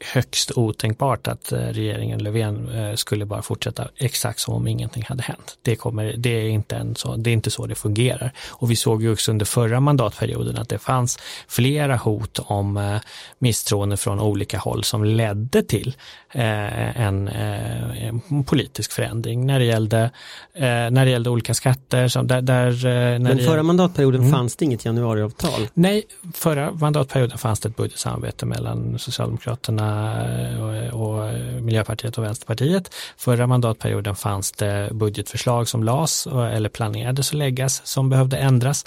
[0.00, 5.22] högst otänkbart att eh, regeringen Löfven eh, skulle bara fortsätta exakt som om ingenting hade
[5.22, 5.58] hänt.
[5.62, 8.32] Det, kommer, det, är inte en så, det är inte så det fungerar.
[8.48, 12.96] Och vi såg ju också under förra mandatperioden att det fanns flera hot om eh,
[13.38, 15.96] misstroende från olika håll som ledde till
[16.30, 20.10] en, en politisk förändring när det gällde,
[20.54, 22.08] när det gällde olika skatter.
[22.08, 24.32] Som där, där, när Men förra mandatperioden mm.
[24.32, 25.68] fanns det inget januariavtal?
[25.74, 26.02] Nej,
[26.34, 32.94] förra mandatperioden fanns det ett budgetsamarbete mellan Socialdemokraterna Eh, och, och Miljöpartiet och Vänsterpartiet.
[33.16, 38.84] Förra mandatperioden fanns det budgetförslag som lades eh, eller planerades att läggas som behövde ändras.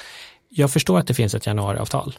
[0.50, 2.16] Jag förstår att det finns ett januariavtal.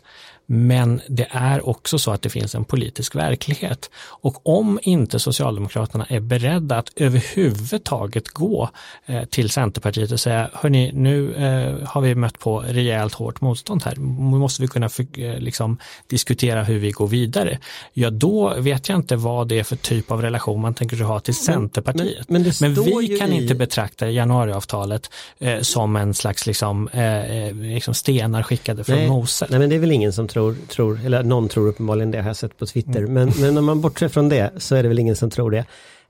[0.47, 3.91] Men det är också så att det finns en politisk verklighet.
[3.97, 8.71] Och om inte Socialdemokraterna är beredda att överhuvudtaget gå
[9.07, 13.83] eh, till Centerpartiet och säga, hörni, nu eh, har vi mött på rejält hårt motstånd
[13.83, 13.97] här.
[13.97, 17.59] Nu måste vi kunna eh, liksom, diskutera hur vi går vidare.
[17.93, 21.07] Ja, då vet jag inte vad det är för typ av relation man tänker sig
[21.07, 22.29] ha till Centerpartiet.
[22.29, 23.43] Men, men, men vi kan i...
[23.43, 29.51] inte betrakta januariavtalet eh, som en slags liksom, eh, liksom stenar skickade från nej, Moses.
[29.51, 32.29] Nej, men det är väl ingen som tror, tror, eller någon tror uppenbarligen det, har
[32.29, 32.99] jag sett på Twitter.
[32.99, 33.12] Mm.
[33.12, 35.64] Men, men om man bortser från det så är det väl ingen som tror det.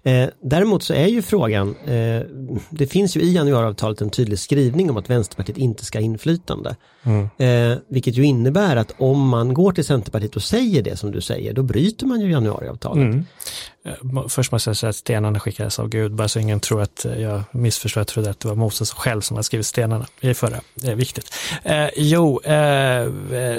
[0.05, 2.23] Eh, däremot så är ju frågan, eh,
[2.71, 6.77] det finns ju i januariavtalet en tydlig skrivning om att Vänsterpartiet inte ska ha inflytande.
[7.03, 7.29] Mm.
[7.39, 11.21] Eh, vilket ju innebär att om man går till Centerpartiet och säger det som du
[11.21, 13.05] säger, då bryter man ju januariavtalet.
[13.05, 13.25] Mm.
[13.85, 17.07] Eh, först måste jag säga att stenarna skickades av Gud, bara så ingen tror att
[17.19, 20.61] jag missförstår, jag trodde att det var Moses själv som hade skrivit stenarna i förra,
[20.75, 21.35] det är viktigt.
[21.63, 22.53] Eh, jo, eh,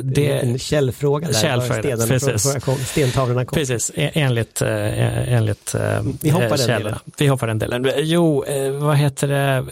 [0.02, 0.40] det...
[0.42, 2.64] En källfråga där, källfråga, precis.
[2.64, 3.56] Kom, stentavlorna kom.
[3.56, 6.02] Precis, e- enligt, eh, enligt eh,
[6.34, 6.84] hoppar den källorna.
[6.84, 7.00] delen.
[7.18, 7.92] Vi hoppar den delen.
[7.98, 9.66] Jo, eh, vad heter det,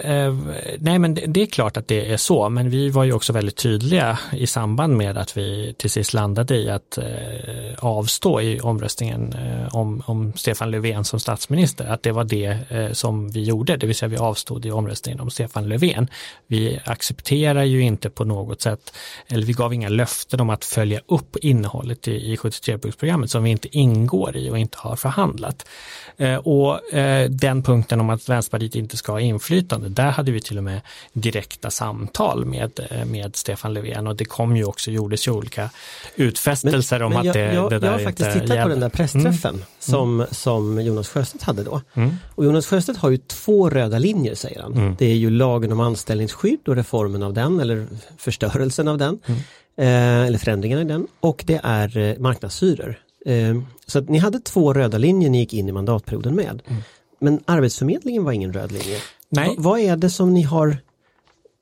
[0.80, 3.58] nej men det, är klart att det är så, men vi var ju också väldigt
[3.58, 7.00] tydliga i samband med att vi till sist landade i att
[7.80, 9.36] avstå i omröstningen
[9.72, 13.88] om, om Stefan Löfven som statsminister, att det var det eh, som vi gjorde, det
[13.88, 16.08] vill säga vi avstod i omröstningen om Stefan Löfven.
[16.48, 18.94] Vi accepterar ju inte på något sätt,
[19.28, 23.50] eller vi gav inga löften om att följa upp innehållet i, i 73-punktsprogrammet som vi
[23.50, 25.66] inte ingår i och inte har förhandlat.
[26.54, 30.58] Och eh, den punkten om att Vänsterpartiet inte ska ha inflytande, där hade vi till
[30.58, 30.82] och med
[31.14, 35.70] direkta samtal med, eh, med Stefan Löfven och det kom ju också, gjordes ju olika
[36.16, 38.64] utfästelser men, om men att jag, det, jag, det där Jag har faktiskt tittat gäller.
[38.64, 39.66] på den där pressträffen mm.
[39.80, 40.28] som, mm.
[40.32, 41.82] som Jonas Sjöstedt hade då.
[41.94, 42.16] Mm.
[42.36, 44.74] Och Jonas Sjöstedt har ju två röda linjer säger han.
[44.74, 44.96] Mm.
[45.00, 47.88] Det är ju lagen om anställningsskydd och reformen av den eller
[48.18, 49.20] förstörelsen av den.
[49.26, 49.42] Mm.
[49.78, 51.08] Eh, eller förändringarna i den.
[51.20, 53.00] Och det är eh, marknadshyror.
[53.26, 56.62] Eh, så att ni hade två röda linjer ni gick in i mandatperioden med.
[56.68, 56.82] Mm.
[57.20, 58.98] Men Arbetsförmedlingen var ingen röd linje.
[59.30, 59.48] Nej.
[59.48, 60.78] Va, vad är det som ni har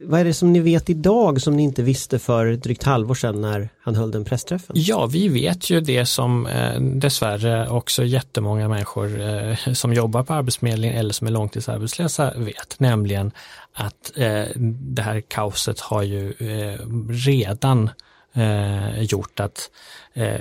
[0.04, 3.42] vad är det som ni vet idag som ni inte visste för drygt halvår sedan
[3.42, 4.76] när han höll den pressträffen?
[4.80, 10.34] Ja, vi vet ju det som eh, dessvärre också jättemånga människor eh, som jobbar på
[10.34, 13.32] Arbetsförmedlingen eller som är långtidsarbetslösa vet, nämligen
[13.74, 14.44] att eh,
[14.80, 17.90] det här kaoset har ju eh, redan
[18.34, 19.70] eh, gjort att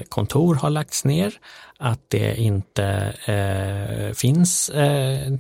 [0.09, 1.39] kontor har lagts ner,
[1.81, 2.85] att det inte
[3.25, 5.33] eh, finns eh,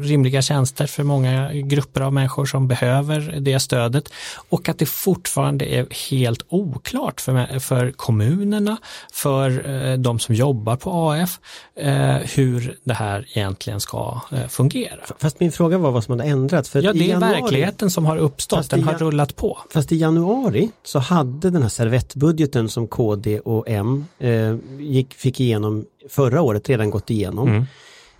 [0.00, 4.08] rimliga tjänster för många grupper av människor som behöver det stödet
[4.48, 8.76] och att det fortfarande är helt oklart för, för kommunerna,
[9.12, 11.38] för eh, de som jobbar på AF,
[11.76, 15.00] eh, hur det här egentligen ska eh, fungera.
[15.18, 16.70] Fast min fråga var vad som hade ändrats.
[16.70, 19.58] För ja, det är januari, verkligheten som har uppstått, den har rullat på.
[19.70, 25.40] Fast i januari så hade den här servettbudgeten som KD och M eh, gick, fick
[25.40, 27.48] igenom förra året redan gått igenom.
[27.48, 27.64] Mm.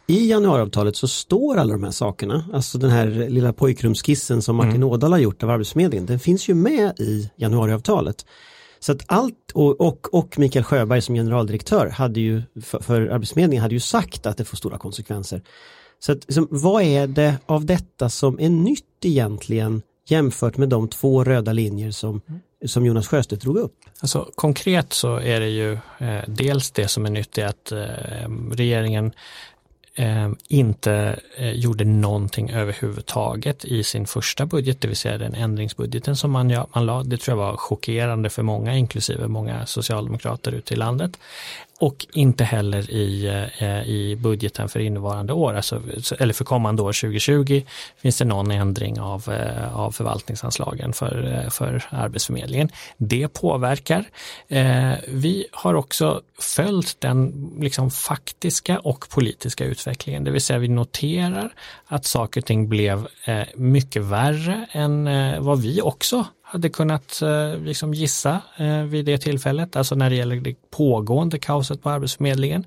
[0.07, 4.75] I januariavtalet så står alla de här sakerna, alltså den här lilla pojkrumskissen som Martin
[4.75, 4.89] mm.
[4.89, 8.27] Ådahl har gjort av Arbetsförmedlingen, den finns ju med i januariavtalet.
[8.81, 13.63] Så att allt, och, och, och Mikael Sjöberg som generaldirektör hade ju för, för Arbetsförmedlingen
[13.63, 15.43] hade ju sagt att det får stora konsekvenser.
[15.99, 20.89] Så att, liksom, vad är det av detta som är nytt egentligen jämfört med de
[20.89, 23.75] två röda linjer som mm som Jonas Sjöstedt drog upp?
[24.01, 28.31] Alltså, konkret så är det ju eh, dels det som är nytt är att eh,
[28.53, 29.13] regeringen
[29.95, 36.17] eh, inte eh, gjorde någonting överhuvudtaget i sin första budget, det vill säga den ändringsbudgeten
[36.17, 37.03] som man, ja, man la.
[37.03, 41.19] Det tror jag var chockerande för många, inklusive många socialdemokrater ute i landet
[41.81, 43.27] och inte heller i,
[43.59, 45.83] eh, i budgeten för innevarande år, alltså,
[46.19, 47.63] eller för kommande år 2020
[48.03, 52.69] finns det någon ändring av, eh, av förvaltningsanslagen för, eh, för Arbetsförmedlingen.
[52.97, 54.05] Det påverkar.
[54.49, 60.69] Eh, vi har också följt den liksom, faktiska och politiska utvecklingen, det vill säga vi
[60.69, 61.55] noterar
[61.87, 67.23] att saker och ting blev eh, mycket värre än eh, vad vi också hade kunnat
[67.23, 71.91] eh, liksom gissa eh, vid det tillfället, alltså när det gäller det pågående kaoset på
[71.91, 72.67] Arbetsförmedlingen.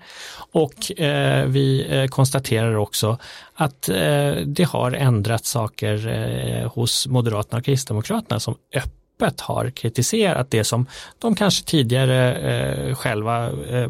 [0.51, 3.17] Och eh, vi eh, konstaterar också
[3.53, 10.51] att eh, det har ändrat saker eh, hos Moderaterna och Kristdemokraterna som öppet har kritiserat
[10.51, 10.85] det som
[11.19, 13.89] de kanske tidigare eh, själva eh,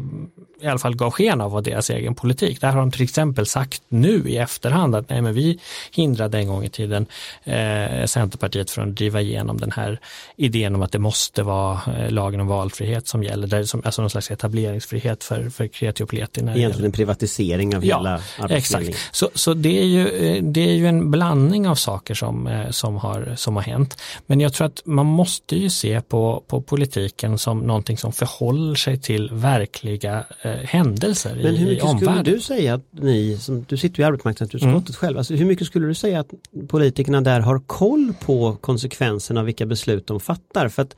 [0.60, 2.60] i alla fall gav sken av var deras egen politik.
[2.60, 5.58] Där har de till exempel sagt nu i efterhand att nej men vi
[5.92, 7.06] hindrade en gång i tiden
[7.44, 10.00] eh, Centerpartiet från att driva igenom den här
[10.36, 14.02] idén om att det måste vara eh, lagen om valfrihet som gäller, där, som, alltså
[14.02, 16.40] någon slags etableringsfrihet för, för kreti och pleti.
[16.40, 18.20] Egentligen en privatisering av ja, hela.
[18.56, 22.46] Exakt, så, så det, är ju, eh, det är ju en blandning av saker som,
[22.46, 24.00] eh, som, har, som har hänt.
[24.26, 28.74] Men jag tror att man måste ju se på, på politiken som någonting som förhåller
[28.74, 33.64] sig till verkliga eh, händelser Men hur mycket i skulle du säga att ni, som,
[33.68, 34.96] du sitter ju i arbetsmarknadsutskottet mm.
[34.96, 36.30] själv, alltså hur mycket skulle du säga att
[36.68, 40.68] politikerna där har koll på konsekvenserna av vilka beslut de fattar?
[40.68, 40.96] För att,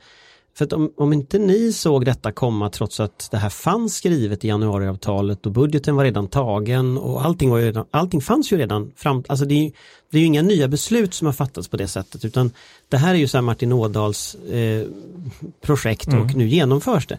[0.57, 4.45] för att om, om inte ni såg detta komma trots att det här fanns skrivet
[4.45, 8.91] i januariavtalet och budgeten var redan tagen och allting, var redan, allting fanns ju redan
[8.95, 9.71] fram, alltså det är,
[10.11, 12.51] det är ju inga nya beslut som har fattats på det sättet utan
[12.89, 14.87] det här är ju så här Martin Ådals eh,
[15.61, 16.37] projekt och mm.
[16.37, 17.17] nu genomförs det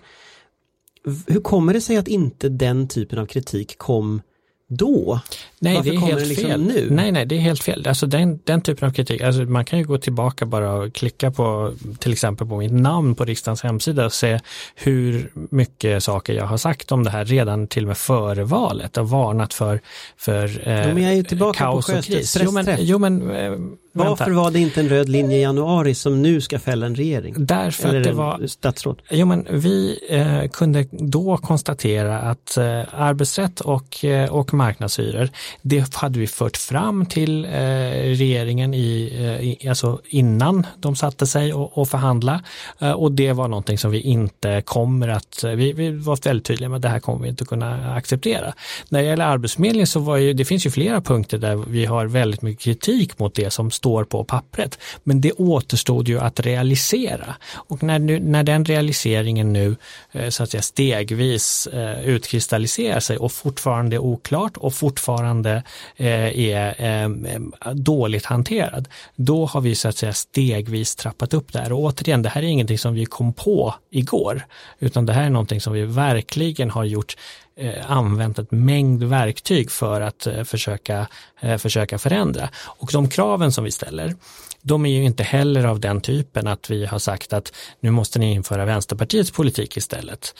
[1.26, 4.22] hur kommer det sig att inte den typen av kritik kom
[4.68, 5.20] då?
[5.58, 6.62] Nej, Varför det är helt liksom fel.
[6.62, 6.88] Nu?
[6.90, 7.86] Nej, nej, det är helt fel.
[7.88, 11.30] Alltså den, den typen av kritik, alltså man kan ju gå tillbaka bara och klicka
[11.30, 14.40] på till exempel på mitt namn på riksdagens hemsida och se
[14.74, 18.96] hur mycket saker jag har sagt om det här redan till och med före valet
[18.96, 19.80] och varnat för,
[20.16, 22.36] för eh, men jag är tillbaka kaos på och kris.
[22.40, 26.22] Jo men, jo, men eh, Varför var det inte en röd linje i januari som
[26.22, 27.34] nu ska fälla en regering?
[27.38, 29.02] Därför Eller att det var statsråd.
[29.10, 35.28] Jo men vi eh, kunde då konstatera att eh, arbetsrätt och, eh, och marknadshyror
[35.62, 41.26] det hade vi fört fram till eh, regeringen i, eh, i, alltså innan de satte
[41.26, 42.42] sig och, och förhandla
[42.80, 46.68] eh, och det var någonting som vi inte kommer att, vi, vi var väldigt tydliga
[46.68, 48.54] med att det här kommer vi inte kunna acceptera.
[48.88, 52.06] När det gäller Arbetsförmedlingen så var ju, det finns ju flera punkter där vi har
[52.06, 54.78] väldigt mycket kritik mot det som står på pappret.
[55.02, 59.76] Men det återstod ju att realisera och när, nu, när den realiseringen nu
[60.12, 65.62] eh, så att säga stegvis eh, utkristalliserar sig och fortfarande är oklart och fortfarande
[65.96, 71.72] eh, är dåligt hanterad, då har vi så att säga stegvis trappat upp det här.
[71.72, 74.46] Och återigen, det här är ingenting som vi kom på igår,
[74.78, 77.16] utan det här är någonting som vi verkligen har gjort
[77.56, 81.06] Eh, använt ett mängd verktyg för att eh, försöka,
[81.40, 82.48] eh, försöka förändra.
[82.54, 84.14] Och de kraven som vi ställer,
[84.62, 88.18] de är ju inte heller av den typen att vi har sagt att nu måste
[88.18, 90.34] ni införa Vänsterpartiets politik istället.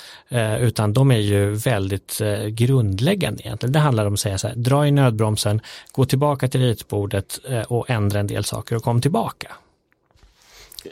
[0.60, 3.72] Utan de är ju väldigt grundläggande egentligen.
[3.72, 5.60] Det handlar om att säga så här, dra i nödbromsen,
[5.92, 9.56] gå tillbaka till ritbordet och ändra en del saker och kom tillbaka.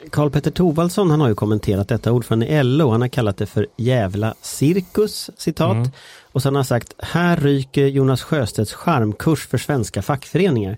[0.09, 3.45] Karl Petter Thorwaldsson han har ju kommenterat detta, ordförande i LO, han har kallat det
[3.45, 5.75] för jävla cirkus, citat.
[5.75, 5.91] Mm.
[6.31, 10.77] Och sen har han sagt, här ryker Jonas Sjöstedts charmkurs för svenska fackföreningar.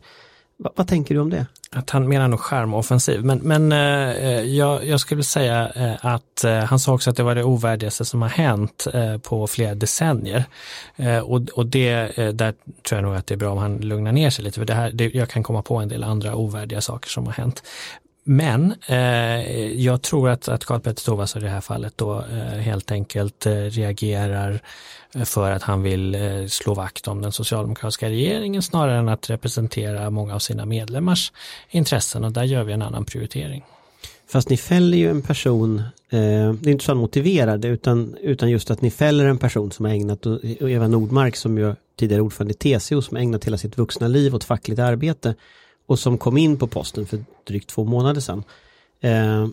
[0.57, 1.45] Va, vad tänker du om det?
[1.71, 6.57] Att han menar nog charmoffensiv, men, men eh, jag, jag, skulle säga eh, att eh,
[6.57, 10.45] han sa också att det var det ovärdigaste som har hänt eh, på flera decennier.
[10.95, 13.77] Eh, och, och det, eh, där tror jag nog att det är bra om han
[13.77, 16.35] lugnar ner sig lite, för det här, det, jag kan komma på en del andra
[16.35, 17.63] ovärdiga saker som har hänt.
[18.23, 22.59] Men eh, jag tror att, att Karl Petter Thorwaldsson i det här fallet då eh,
[22.59, 24.61] helt enkelt eh, reagerar
[25.25, 30.09] för att han vill eh, slå vakt om den socialdemokratiska regeringen snarare än att representera
[30.09, 31.31] många av sina medlemmars
[31.69, 33.63] intressen och där gör vi en annan prioritering.
[34.27, 38.15] Fast ni fäller ju en person, eh, det är inte så han motiverar det utan,
[38.21, 41.75] utan just att ni fäller en person som har ägnat, och Eva Nordmark som ju
[41.99, 45.35] tidigare ordförande i TCO som har ägnat hela sitt vuxna liv åt fackligt arbete
[45.85, 48.43] och som kom in på posten för drygt två månader sedan.
[49.01, 49.47] Eh,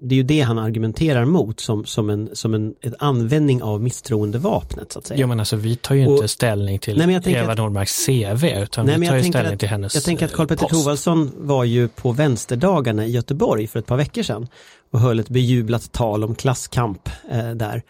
[0.00, 3.82] det är ju det han argumenterar mot som, som, en, som en ett användning av
[3.82, 4.92] misstroendevapnet.
[4.92, 5.20] Så att säga.
[5.20, 8.98] Jo men alltså vi tar ju inte ställning till nej, Eva Nordmarks CV utan nej,
[8.98, 11.88] vi tar ju ställning att, till hennes Jag tänker att Karl Petter Thorwaldsson var ju
[11.88, 14.48] på vänsterdagarna i Göteborg för ett par veckor sedan
[14.90, 17.82] och höll ett bejublat tal om klasskamp eh, där.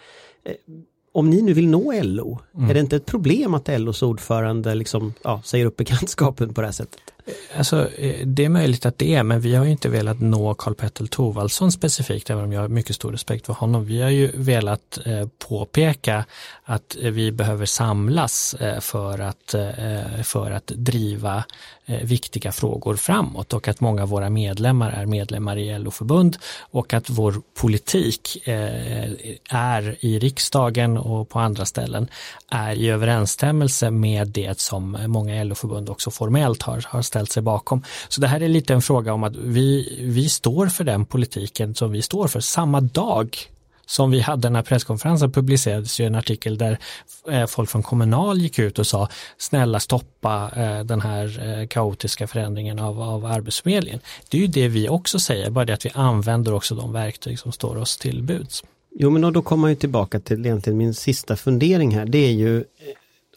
[0.44, 0.52] Eh,
[1.12, 2.70] om ni nu vill nå LO, mm.
[2.70, 6.66] är det inte ett problem att LOs ordförande liksom, ja, säger upp bekantskapen på det
[6.66, 7.00] här sättet?
[7.56, 10.54] Alltså, eh, det är möjligt att det är, men vi har ju inte velat nå
[10.54, 13.84] Karl Petter Thorvaldsson specifikt, även om jag har mycket stor respekt för honom.
[13.84, 16.24] Vi har ju velat eh, påpeka
[16.64, 19.54] att eh, vi behöver samlas för, att,
[20.22, 21.44] för att driva
[22.02, 27.10] viktiga frågor framåt och att många av våra medlemmar är medlemmar i LO-förbund och att
[27.10, 28.48] vår politik
[29.50, 32.08] är i riksdagen och på andra ställen
[32.48, 37.82] är i överensstämmelse med det som många LO-förbund också formellt har, har ställt sig bakom.
[38.08, 41.74] Så det här är lite en fråga om att vi, vi står för den politiken
[41.74, 42.40] som vi står för.
[42.40, 43.36] Samma dag
[43.86, 46.78] som vi hade den här presskonferensen publicerades ju en artikel där
[47.30, 49.08] eh, folk från Kommunal gick ut och sa
[49.38, 54.00] snälla stoppa eh, den här eh, kaotiska förändringen av, av Arbetsförmedlingen.
[54.28, 57.38] Det är ju det vi också säger, bara det att vi använder också de verktyg
[57.38, 58.64] som står oss till buds.
[58.98, 62.06] Jo men då kommer man ju tillbaka till egentligen min sista fundering här.
[62.06, 62.64] Det är ju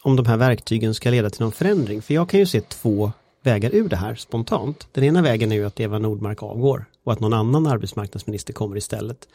[0.02, 2.02] om de här verktygen ska leda till någon förändring.
[2.02, 3.12] För jag kan ju se två
[3.48, 4.88] vägar ur det här spontant.
[4.92, 8.78] Den ena vägen är ju att Eva Nordmark avgår och att någon annan arbetsmarknadsminister kommer
[8.78, 9.28] istället.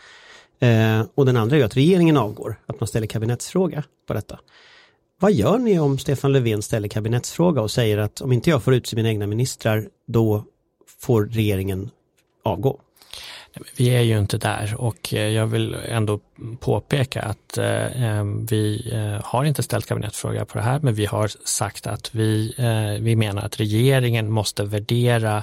[0.60, 4.38] Eh, och den andra är ju att regeringen avgår, att man ställer kabinettsfråga på detta.
[5.18, 8.74] Vad gör ni om Stefan Löfven ställer kabinettsfråga och säger att om inte jag får
[8.74, 10.44] utse mina egna ministrar, då
[11.00, 11.90] får regeringen
[12.44, 12.80] avgå?
[13.76, 14.74] Vi är ju inte där.
[14.78, 16.20] Och eh, jag vill ändå
[16.60, 18.92] påpeka att eh, eh, vi
[19.24, 22.54] har inte ställt kabinettsfråga på det här men vi har sagt att vi,
[23.00, 25.42] vi menar att regeringen måste värdera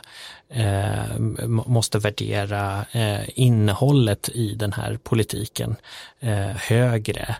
[1.45, 2.85] måste värdera
[3.27, 5.75] innehållet i den här politiken
[6.55, 7.35] högre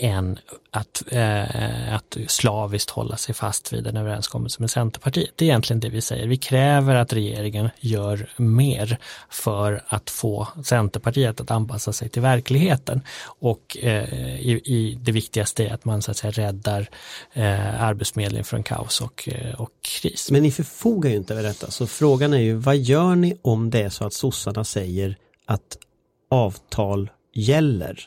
[0.00, 0.38] än
[0.70, 5.30] att, eh, att slaviskt hålla sig fast vid en överenskommelse med Centerpartiet.
[5.36, 6.26] Det är egentligen det vi säger.
[6.26, 8.98] Vi kräver att regeringen gör mer
[9.30, 13.00] för att få Centerpartiet att anpassa sig till verkligheten.
[13.24, 16.88] Och eh, i, i, det viktigaste är att man så att säga räddar
[17.32, 20.30] eh, Arbetsförmedlingen från kaos och, eh, och kris.
[20.30, 23.70] Men ni förfogar ju inte över detta, så frågan är ju vad gör ni om
[23.70, 25.78] det är så att sossarna säger att
[26.30, 28.06] avtal gäller?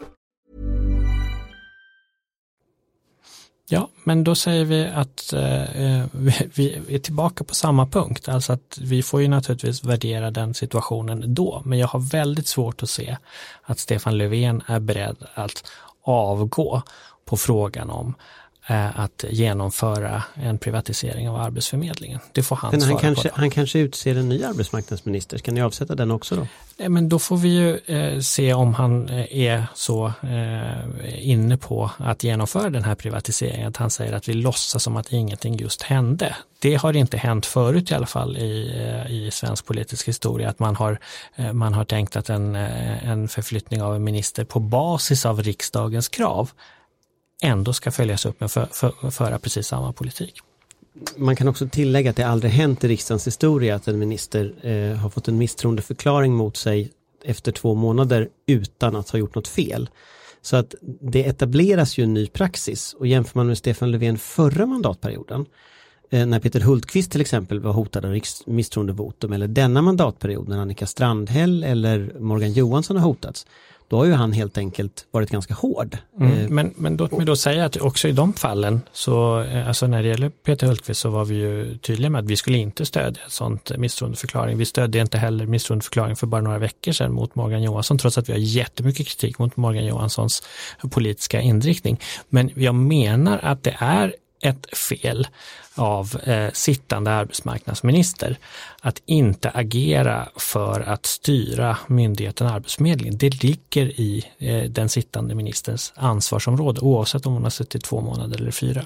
[3.73, 6.05] Ja, men då säger vi att eh, eh
[6.55, 8.29] vi, är tillbaka på samma punkt.
[8.29, 11.61] Alltså att vi får ju naturligtvis värdera den situationen då.
[11.65, 13.17] Men jag har väldigt svårt att se
[13.63, 15.71] att Stefan Löfven är beredd att
[16.03, 16.81] avgå
[17.25, 18.15] på frågan om
[18.67, 22.19] att genomföra en privatisering av Arbetsförmedlingen.
[22.31, 23.35] Det får han men han svara kanske, på.
[23.35, 26.47] Han kanske utser en ny arbetsmarknadsminister, ska ni avsätta den också då?
[26.81, 31.57] Nej, men då får vi ju eh, se om han eh, är så eh, inne
[31.57, 35.55] på att genomföra den här privatiseringen, att han säger att vi låtsas som att ingenting
[35.55, 36.35] just hände.
[36.59, 38.73] Det har inte hänt förut i alla fall i,
[39.09, 40.97] i svensk politisk historia, att man har,
[41.53, 46.49] man har tänkt att en, en förflyttning av en minister på basis av riksdagens krav
[47.41, 50.39] ändå ska följas upp med att för, för, föra precis samma politik.
[51.17, 54.97] Man kan också tillägga att det aldrig hänt i riksdagens historia att en minister eh,
[54.97, 56.91] har fått en misstroendeförklaring mot sig
[57.23, 59.89] efter två månader utan att ha gjort något fel.
[60.41, 64.65] Så att det etableras ju en ny praxis och jämför man med Stefan Löfven förra
[64.65, 65.45] mandatperioden
[66.09, 70.87] eh, när Peter Hultqvist till exempel var hotad av misstroendevotum eller denna mandatperiod när Annika
[70.87, 73.45] Strandhäll eller Morgan Johansson har hotats
[73.91, 75.97] då har ju han helt enkelt varit ganska hård.
[76.19, 79.67] Mm, eh, men, men låt mig då säga att också i de fallen, så, eh,
[79.67, 82.57] alltså när det gäller Peter Hultqvist så var vi ju tydliga med att vi skulle
[82.57, 84.57] inte stödja ett sånt misstroendeförklaring.
[84.57, 88.29] Vi stödde inte heller misstroendeförklaring för bara några veckor sedan mot Morgan Johansson, trots att
[88.29, 90.43] vi har jättemycket kritik mot Morgan Johanssons
[90.91, 91.99] politiska inriktning.
[92.29, 95.27] Men jag menar att det är ett fel
[95.75, 98.37] av eh, sittande arbetsmarknadsminister
[98.81, 103.17] att inte agera för att styra myndigheten Arbetsförmedlingen.
[103.17, 108.37] Det ligger i eh, den sittande ministerns ansvarsområde oavsett om hon har suttit två månader
[108.37, 108.85] eller fyra.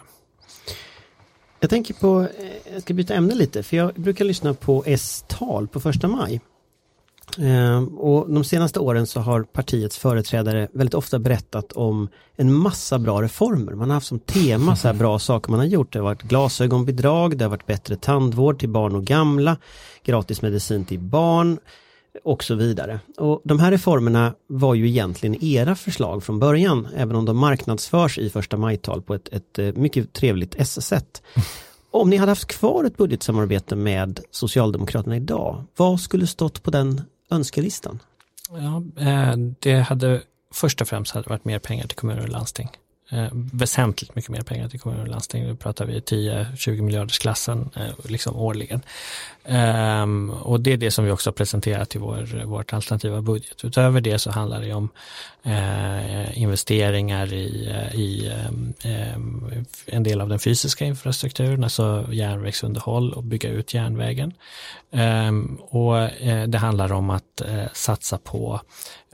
[1.60, 5.68] Jag tänker på, eh, jag ska byta ämne lite, för jag brukar lyssna på S-tal
[5.68, 6.42] på första maj.
[7.38, 13.00] Ehm, och de senaste åren så har partiets företrädare väldigt ofta berättat om en massa
[13.00, 13.74] bra reformer.
[13.74, 15.94] Man har haft som tema så här bra saker man har gjort.
[15.94, 19.58] Det har varit glasögonbidrag, det har varit bättre tandvård till barn och gamla,
[20.04, 21.60] gratis medicin till barn
[22.24, 23.00] och så vidare.
[23.18, 28.18] Och De här reformerna var ju egentligen era förslag från början, även om de marknadsförs
[28.18, 31.22] i första majtal på ett, ett eh, mycket trevligt S-sätt.
[31.92, 37.02] Om ni hade haft kvar ett budgetsamarbete med Socialdemokraterna idag, vad skulle stått på den
[37.30, 38.00] önskelistan?
[38.50, 40.22] Ja, eh, det hade
[40.52, 42.70] först och främst hade varit mer pengar till kommuner och landsting
[43.12, 45.44] eh, väsentligt mycket mer pengar till kommuner och landsting.
[45.44, 48.82] Nu pratar vi 10-20 miljarders klassen eh, liksom årligen.
[49.48, 53.66] Um, och det är det som vi också har presenterat i vår, vårt alternativa budget.
[53.66, 54.90] Utöver det så handlar det om
[55.44, 58.32] eh, investeringar i, eh, i
[58.84, 59.18] eh,
[59.86, 64.34] en del av den fysiska infrastrukturen, alltså järnvägsunderhåll och bygga ut järnvägen.
[64.92, 68.62] Um, och eh, det handlar om att eh, satsa på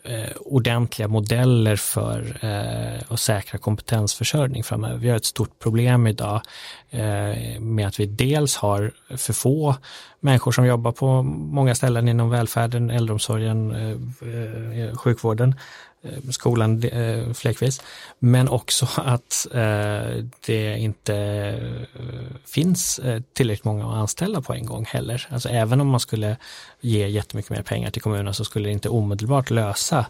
[0.04, 4.98] eh, ordentliga modeller för eh, att säkra kompetensförsörjning framöver.
[4.98, 6.42] Vi har ett stort problem idag
[6.90, 9.76] eh, med att vi dels har för få
[10.24, 15.56] människor som jobbar på många ställen inom välfärden, äldreomsorgen, eh, eh sjukvården
[16.04, 17.82] Eh, skolan eh, fläckvis.
[18.20, 24.66] Men också att eh, det inte eh, finns eh, tillräckligt många att anställa på en
[24.66, 25.28] gång heller.
[25.30, 26.38] Alltså även om man skulle
[26.80, 30.06] ge jättemycket mer pengar till kommunen så skulle det inte omedelbart lösa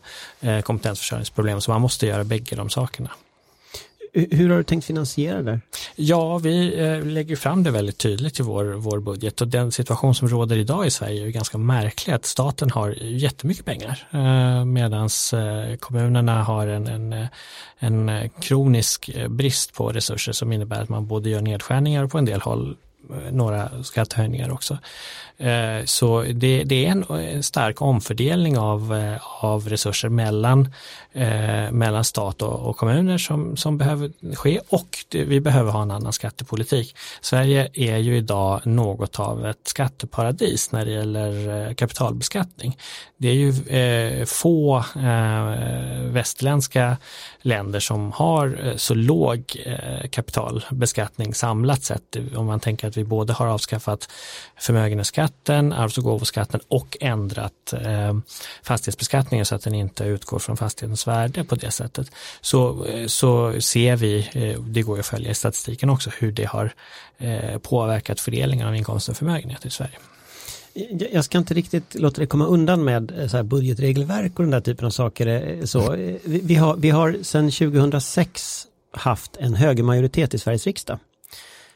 [0.64, 1.62] kompetensförsörjningsproblem.
[1.62, 3.10] Så man måste göra bägge de sakerna.
[4.14, 5.60] Hur har du tänkt finansiera det?
[5.96, 10.16] Ja, vi eh, lägger fram det väldigt tydligt i vår, vår budget och den situation
[10.16, 15.10] som råder idag i Sverige är ganska märklig att staten har jättemycket pengar eh, medan
[15.34, 17.28] eh, kommunerna har en, en, eh,
[17.80, 22.18] en kronisk eh, brist på resurser som innebär att man både gör nedskärningar och på
[22.18, 22.76] en del håll
[23.10, 24.78] eh, några skattehöjningar också.
[25.86, 30.74] Så det, det, är en stark omfördelning av, av resurser mellan,
[31.14, 35.92] eh, mellan stat och, och, kommuner som, som behöver ske och vi behöver ha en
[35.92, 36.96] annan skattepolitik.
[37.22, 42.78] Sverige är ju idag något av ett skatteparadis när det gäller eh, kapitalbeskattning.
[43.18, 46.98] Det är ju eh, få eh, västerländska
[47.42, 49.58] länder som har så låg
[50.12, 52.18] kapitalbeskattning samlat sett.
[52.36, 54.10] Om man tänker att vi både har avskaffat
[54.60, 58.14] förmögenhetsskatten, arvs och gåvoskatten och ändrat eh,
[58.64, 62.12] fastighetsbeskattningen så att den inte utgår från fastighetens värde på det sättet.
[62.42, 66.46] Så, eh, så ser vi, eh, det går att följa i statistiken också, hur det
[66.46, 66.74] har
[67.18, 69.98] eh, påverkat fördelningen av inkomst och förmögenhet i Sverige.
[71.12, 74.62] Jag ska inte riktigt låta det komma undan med så här budgetregelverk och den där
[74.62, 75.66] typen av saker.
[75.66, 81.00] Så, vi, har, vi har sedan 2006 haft en högermajoritet i Sveriges riksdag.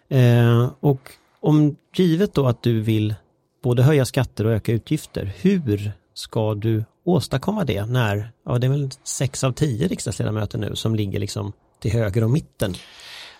[0.10, 3.16] Eh, och om givet då att du vill
[3.64, 5.34] både höja skatter och öka utgifter.
[5.42, 10.76] Hur ska du åstadkomma det när, ja det är väl sex av tio riksdagsledamöter nu
[10.76, 12.76] som ligger liksom till höger om mitten?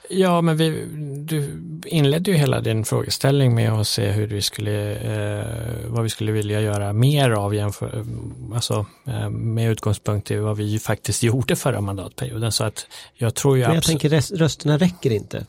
[0.10, 0.86] Ja, men vi,
[1.26, 5.46] du inledde ju hela din frågeställning med att se hur vi skulle, eh,
[5.88, 8.06] vad vi skulle vilja göra mer av jämför,
[8.54, 12.52] alltså, eh, med utgångspunkt i vad vi faktiskt gjorde förra mandatperioden.
[12.52, 15.46] Så att jag tror ju men jag tänker rösterna räcker inte.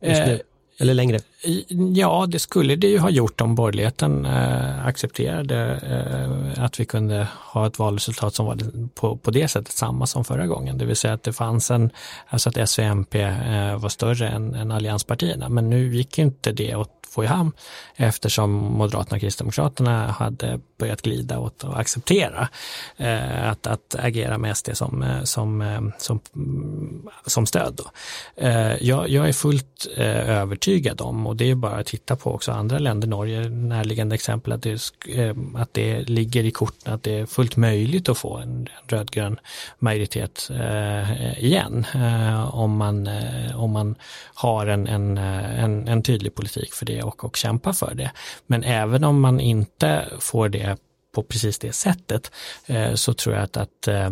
[0.00, 0.38] Eh,
[0.78, 1.18] eller längre?
[1.94, 5.80] Ja, det skulle det ju ha gjort om borgerligheten eh, accepterade
[6.56, 8.58] eh, att vi kunde ha ett valresultat som var
[8.94, 10.78] på, på det sättet samma som förra gången.
[10.78, 11.90] Det vill säga att det fanns en,
[12.28, 15.48] alltså att S och MP eh, var större än, än allianspartierna.
[15.48, 17.52] Men nu gick inte det åt få i hamn
[17.96, 22.48] eftersom Moderaterna och Kristdemokraterna hade börjat glida åt att acceptera
[22.96, 27.74] eh, att, att agera med SD som, eh, som, eh, som, mm, som stöd.
[27.76, 27.84] Då.
[28.36, 32.34] Eh, jag, jag, är fullt eh, övertygad om, och det är bara att titta på
[32.34, 37.02] också andra länder, Norge, närliggande exempel, att det, eh, att det ligger i korten att
[37.02, 39.38] det är fullt möjligt att få en, en rödgrön
[39.78, 41.86] majoritet eh, igen
[42.52, 43.08] om, man,
[43.54, 43.94] om man
[44.34, 48.10] har en, en, en, en tydlig politik för det och, och kämpa för det.
[48.46, 50.76] Men även om man inte får det
[51.16, 52.30] på precis det sättet
[52.66, 54.10] eh, så tror jag att, att eh,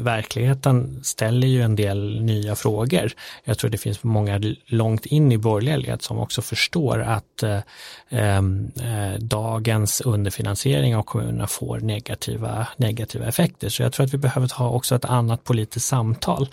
[0.00, 3.12] verkligheten ställer ju en del nya frågor.
[3.44, 7.60] Jag tror det finns många långt in i borgerliga led som också förstår att eh,
[8.08, 8.42] eh,
[9.18, 13.68] dagens underfinansiering av kommunerna får negativa, negativa effekter.
[13.68, 16.48] Så jag tror att vi behöver ha också ett annat politiskt samtal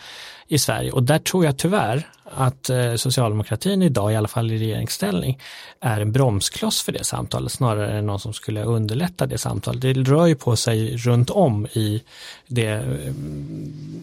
[0.47, 4.57] i Sverige och där tror jag tyvärr att eh, socialdemokratin idag, i alla fall i
[4.57, 5.39] regeringsställning,
[5.79, 9.81] är en bromskloss för det samtalet snarare än någon som skulle underlätta det samtalet.
[9.81, 12.03] Det rör ju på sig runt om i
[12.47, 13.13] det eh,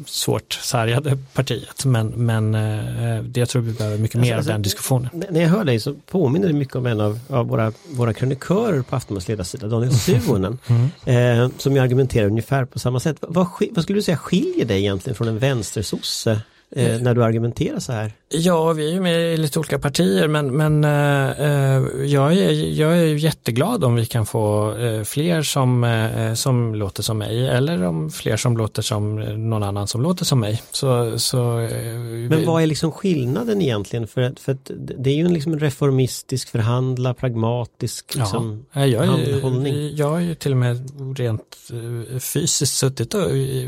[0.06, 4.54] svårt sargade partiet men, men eh, det jag tror vi behöver mycket mer alltså, av
[4.54, 5.10] den diskussionen.
[5.30, 8.82] När jag hör dig så påminner det mycket om en av, av våra, våra krönikörer
[8.82, 10.58] på Aftonbladets ledarsida, Daniel Suhonen,
[11.06, 11.40] mm.
[11.40, 13.16] eh, som ju argumenterar ungefär på samma sätt.
[13.20, 16.40] Vad, vad skulle du säga skiljer dig egentligen från en vänstersosse
[16.76, 18.12] eh, när du argumenterar så här?
[18.28, 22.98] Ja, vi är ju med i lite olika partier men, men eh, jag, är, jag
[22.98, 27.82] är jätteglad om vi kan få eh, fler som, eh, som låter som mig eller
[27.82, 29.16] om fler som låter som
[29.50, 30.62] någon annan som låter som mig.
[30.70, 31.94] Så, så, eh,
[32.30, 34.06] men vad är liksom skillnaden egentligen?
[34.06, 39.04] För, att, för att det är ju en liksom reformistisk, förhandla, pragmatisk liksom, ja, jag,
[39.04, 43.22] är, jag har ju till och med rent eh, fysiskt suttit och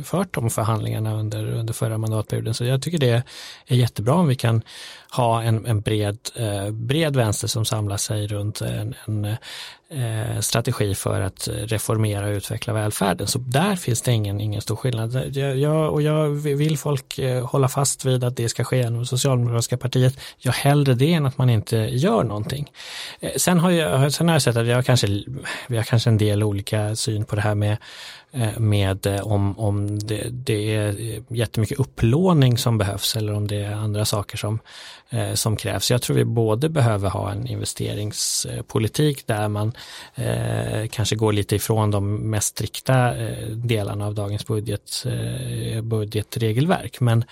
[0.04, 3.22] fört de förhandlingarna under, under förra mandatperioden så jag tycker tycker det
[3.66, 4.62] är jättebra om vi kan
[5.10, 10.94] ha en, en bred, eh, bred vänster som samlar sig runt en, en eh, strategi
[10.94, 13.26] för att reformera och utveckla välfärden.
[13.26, 15.36] Så där finns det ingen, ingen stor skillnad.
[15.36, 19.06] Jag, jag, och jag vill folk eh, hålla fast vid att det ska ske genom
[19.06, 20.18] Socialdemokratiska partiet.
[20.38, 22.70] Jag hellre det än att man inte gör någonting.
[23.20, 25.06] Eh, sen har jag, sen har jag sett att vi har kanske,
[25.68, 27.76] vi har kanske en del olika syn på det här med
[28.36, 30.94] Eh, med eh, om, om det, det är
[31.28, 34.58] jättemycket upplåning som behövs eller om det är andra saker som,
[35.34, 35.90] som krävs.
[35.90, 39.72] Jag tror vi både behöver ha en investeringspolitik där man
[40.14, 47.00] eh, kanske går lite ifrån de mest strikta eh, delarna av dagens budget, eh, budgetregelverk.
[47.00, 47.24] Men,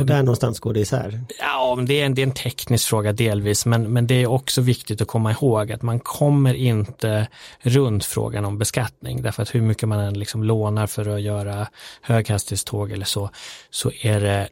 [0.00, 1.20] och där någonstans går det isär?
[1.38, 4.60] Ja, det är, en, det är en teknisk fråga delvis, men, men det är också
[4.60, 7.26] viktigt att komma ihåg att man kommer inte
[7.60, 11.68] runt frågan om beskattning, därför att hur mycket man än liksom lånar för att göra
[12.02, 13.30] höghastighetståg eller så,
[13.70, 14.48] så är det,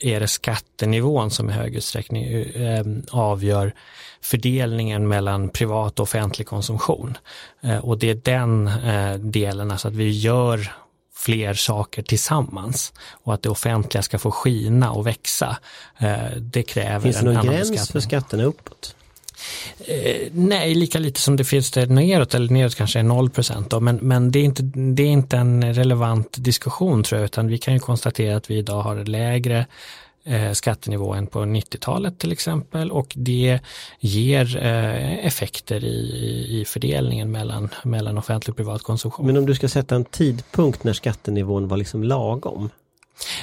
[0.00, 3.74] är det skattenivån som i hög utsträckning eh, avgör
[4.20, 7.18] fördelningen mellan privat och offentlig konsumtion.
[7.60, 10.72] Eh, och det är den eh, delen, alltså att vi gör
[11.14, 15.56] fler saker tillsammans och att det offentliga ska få skina och växa.
[16.38, 18.96] Det kräver Finns det någon gräns för skatterna uppåt?
[19.84, 23.72] Eh, nej, lika lite som det finns det neråt, eller neråt kanske är 0 procent
[23.80, 27.58] men, men det, är inte, det är inte en relevant diskussion tror jag, utan vi
[27.58, 29.66] kan ju konstatera att vi idag har lägre
[30.24, 33.58] eh, skattenivå än på 90-talet till exempel och det
[34.00, 39.26] ger eh, effekter i, i fördelningen mellan, mellan offentlig och privat konsumtion.
[39.26, 42.70] Men om du ska sätta en tidpunkt när skattenivån var liksom lagom?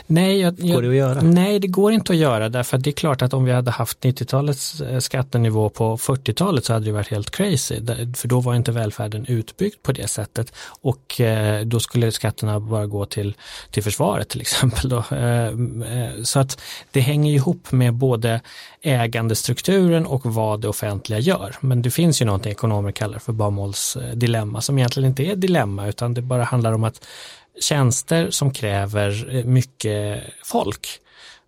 [0.07, 1.21] Nej, jag, går det att göra?
[1.21, 3.71] Nej, det går inte att göra därför att det är klart att om vi hade
[3.71, 7.75] haft 90-talets eh, skattenivå på 40-talet så hade det varit helt crazy.
[8.15, 12.85] För då var inte välfärden utbyggd på det sättet och eh, då skulle skatterna bara
[12.85, 13.35] gå till,
[13.71, 14.89] till försvaret till exempel.
[14.89, 14.97] Då.
[14.97, 15.51] Eh,
[16.23, 16.61] så att
[16.91, 18.41] det hänger ihop med både
[18.81, 21.55] ägandestrukturen och vad det offentliga gör.
[21.61, 23.97] Men det finns ju någonting ekonomer kallar för Baumholls
[24.59, 27.05] som egentligen inte är dilemma utan det bara handlar om att
[27.61, 30.87] tjänster som kräver eh, mycket folk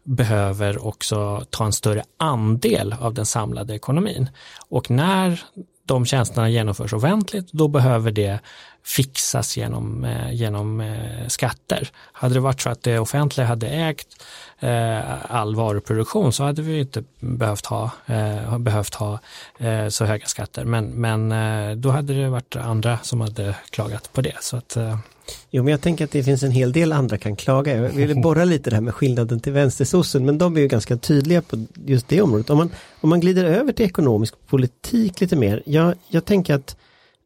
[0.03, 4.29] behöver också ta en större andel av den samlade ekonomin.
[4.69, 5.43] Och när
[5.85, 8.39] de tjänsterna genomförs offentligt, då behöver det
[8.83, 11.89] fixas genom, eh, genom eh, skatter.
[11.95, 14.07] Hade det varit så att det offentliga hade ägt
[14.59, 19.19] eh, all varuproduktion så hade vi inte behövt ha, eh, behövt ha
[19.89, 20.65] så höga skatter.
[20.65, 24.35] Men, men då hade det varit andra som hade klagat på det.
[24.41, 24.77] Så att,
[25.51, 27.75] Jo, men jag tänker att det finns en hel del andra kan klaga.
[27.75, 30.97] Jag ville borra lite det här med skillnaden till vänstersossen, men de är ju ganska
[30.97, 32.49] tydliga på just det området.
[32.49, 32.69] Om man,
[33.01, 35.63] om man glider över till ekonomisk politik lite mer.
[35.65, 36.75] Jag, jag tänker att,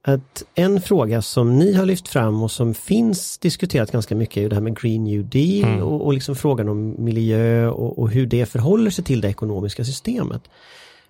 [0.02, 4.50] att en fråga som ni har lyft fram och som finns diskuterat ganska mycket är
[4.50, 5.84] det här med Green New Deal mm.
[5.84, 9.86] och, och liksom frågan om miljö och, och hur det förhåller sig till det ekonomiska
[9.86, 10.42] systemet.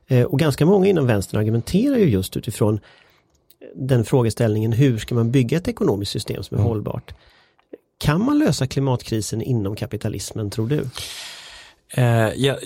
[0.08, 2.80] Eh, och ganska många inom vänstern argumenterar ju just utifrån
[3.76, 6.70] den frågeställningen, hur ska man bygga ett ekonomiskt system som är mm.
[6.70, 7.14] hållbart?
[7.98, 10.80] Kan man lösa klimatkrisen inom kapitalismen, tror du?
[11.98, 12.58] Uh, ja,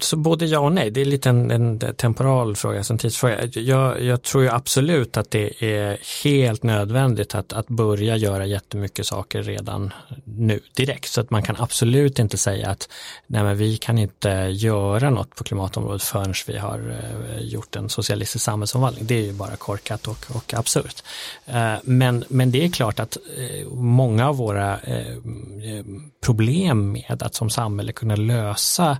[0.00, 3.44] så både ja och nej, det är lite en, en temporal fråga, en tidsfråga.
[3.44, 9.06] Jag, jag tror ju absolut att det är helt nödvändigt att, att börja göra jättemycket
[9.06, 9.92] saker redan
[10.24, 11.08] nu direkt.
[11.08, 12.88] Så att man kan absolut inte säga att
[13.26, 17.88] nej men vi kan inte göra något på klimatområdet förrän vi har eh, gjort en
[17.88, 19.06] socialistisk samhällsomvandling.
[19.06, 21.02] Det är ju bara korkat och, och absurt.
[21.46, 24.80] Eh, men, men det är klart att eh, många av våra
[26.20, 28.98] problem med att som samhälle kunna lösa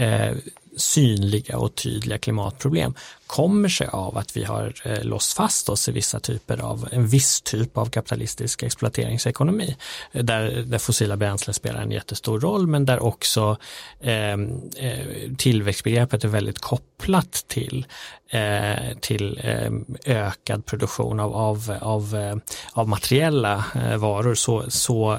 [0.00, 0.36] eh,
[0.76, 2.94] synliga och tydliga klimatproblem
[3.30, 7.06] kommer sig av att vi har eh, låst fast oss i vissa typer av, en
[7.06, 9.76] viss typ av kapitalistisk exploateringsekonomi
[10.12, 13.56] eh, där, där fossila bränslen spelar en jättestor roll men där också
[14.00, 14.98] ehm, eh,
[15.36, 17.86] tillväxtbegreppet är väldigt kopplat till
[18.28, 19.72] eh, till eh,
[20.06, 22.40] ökad produktion av, av, av,
[22.72, 23.64] av materiella
[23.98, 25.18] varor så, så,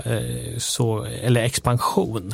[0.58, 2.34] så, eller expansion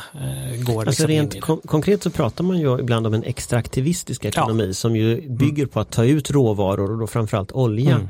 [0.66, 4.68] går alltså liksom rent kon konkret så pratar man ju ibland om en extraktivistisk ekonomi
[4.68, 4.74] ja.
[4.74, 7.96] som ju bygger på att ta ut råvaror och då framförallt olja.
[7.96, 8.08] Mm.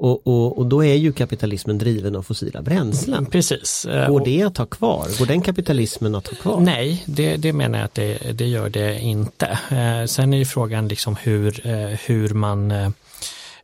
[0.00, 3.18] Och, och, och, då är ju kapitalismen driven av fossila bränslen.
[3.18, 3.86] Mm, precis.
[4.08, 5.18] Går det att ha kvar?
[5.18, 6.60] Går den kapitalismen att ha kvar?
[6.60, 9.46] Nej, det, det menar jag att det, det gör det inte.
[9.70, 12.90] Eh, sen är ju frågan liksom hur, eh, hur man eh, Eh,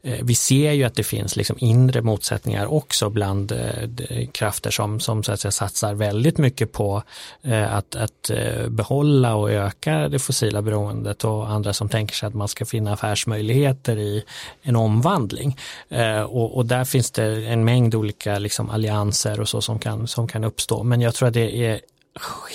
[0.04, 5.00] Eh, vi ser ju att det finns liksom inre motsättningar också bland eh, krafter som,
[5.00, 7.02] som så att säga, satsar väldigt mycket på
[7.42, 8.30] eh, att, att
[8.68, 12.92] behålla och öka det fossila beroendet och andra som tänker sig att man ska finna
[12.92, 14.24] affärsmöjligheter i
[14.62, 15.58] en omvandling.
[16.28, 20.28] Och, och där finns det en mängd olika liksom allianser och så som kan, som
[20.28, 20.82] kan uppstå.
[20.82, 21.80] Men jag tror att det är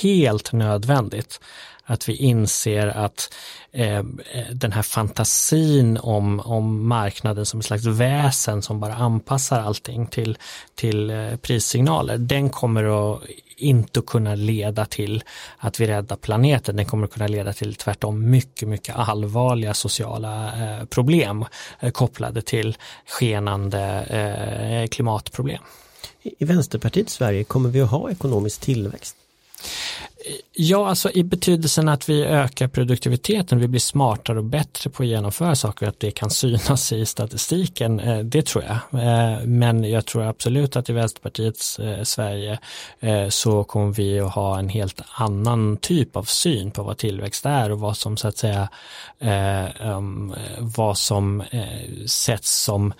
[0.01, 1.39] helt nödvändigt
[1.83, 3.33] att vi inser att
[3.71, 4.03] eh,
[4.51, 10.37] den här fantasin om, om marknaden som ett slags väsen som bara anpassar allting till,
[10.75, 13.21] till eh, prissignaler, den kommer att
[13.57, 15.23] inte kunna leda till
[15.57, 16.75] att vi räddar planeten.
[16.75, 21.45] Den kommer att kunna leda till tvärtom mycket, mycket allvarliga sociala eh, problem
[21.79, 25.61] eh, kopplade till skenande eh, klimatproblem.
[26.21, 29.15] I Vänsterpartiet Sverige kommer vi att ha ekonomisk tillväxt?
[30.53, 35.09] Ja, alltså i betydelsen att vi ökar produktiviteten, vi blir smartare och bättre på att
[35.09, 39.01] genomföra saker att det kan synas i statistiken, eh, det tror jag.
[39.03, 42.59] Eh, men jag tror absolut att i Vänsterpartiets eh, Sverige
[43.29, 47.71] så kommer vi att ha en helt annan typ av syn på vad tillväxt är
[47.71, 48.69] och vad som så att säga
[49.83, 51.43] um, vad som
[52.07, 52.93] sätts som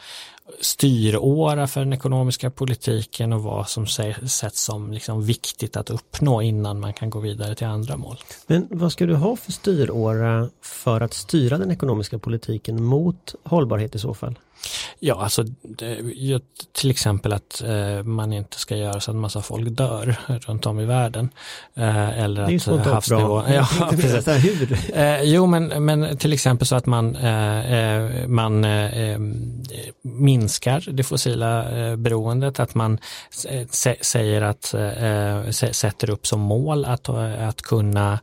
[0.62, 6.80] styråra för den ekonomiska politiken och vad som sätts som liksom viktigt att uppnå innan
[6.80, 8.18] man kan gå vidare till andra mål.
[8.48, 13.96] Men vad ska du ha för styråra för att styra den ekonomiska politiken mot hållbarhet
[13.96, 14.40] i så fall?
[15.00, 15.44] Ja, alltså
[16.72, 20.80] till exempel att eh, man inte ska göra så att massa folk dör runt om
[20.80, 21.30] i världen.
[21.76, 23.44] Eh, eller det är att eh, havsnivå...
[23.50, 24.28] Ja, precis.
[24.28, 24.78] Hur?
[24.94, 28.66] Eh, jo, men, men till exempel så att man, eh, eh, man
[30.02, 31.66] minskar det fossila
[31.98, 32.98] beroendet, att man
[34.02, 34.76] säger att,
[35.76, 38.20] sätter upp som mål att, att kunna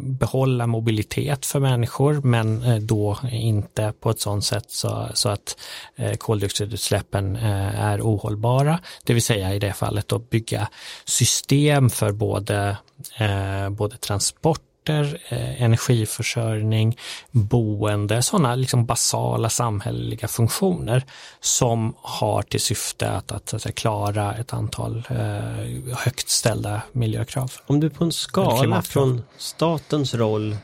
[0.00, 5.56] behålla mobilitet för människor, men då inte på ett sådant sätt så, så att
[5.96, 8.78] eh, koldioxidutsläppen eh, är ohållbara.
[9.04, 10.68] Det vill säga i det fallet att bygga
[11.04, 12.76] system för både,
[13.18, 16.98] eh, både transport energiförsörjning,
[17.30, 21.04] boende, sådana liksom basala samhälleliga funktioner
[21.40, 27.52] som har till syfte att, att, att klara ett antal eh, högt ställda miljökrav.
[27.66, 30.56] Om du på en skala från statens roll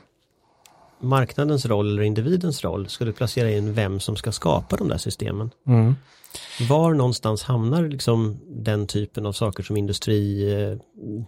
[1.01, 5.51] marknadens roll eller individens roll skulle placera in vem som ska skapa de där systemen.
[5.67, 5.95] Mm.
[6.69, 10.79] Var någonstans hamnar liksom den typen av saker som industri, eh,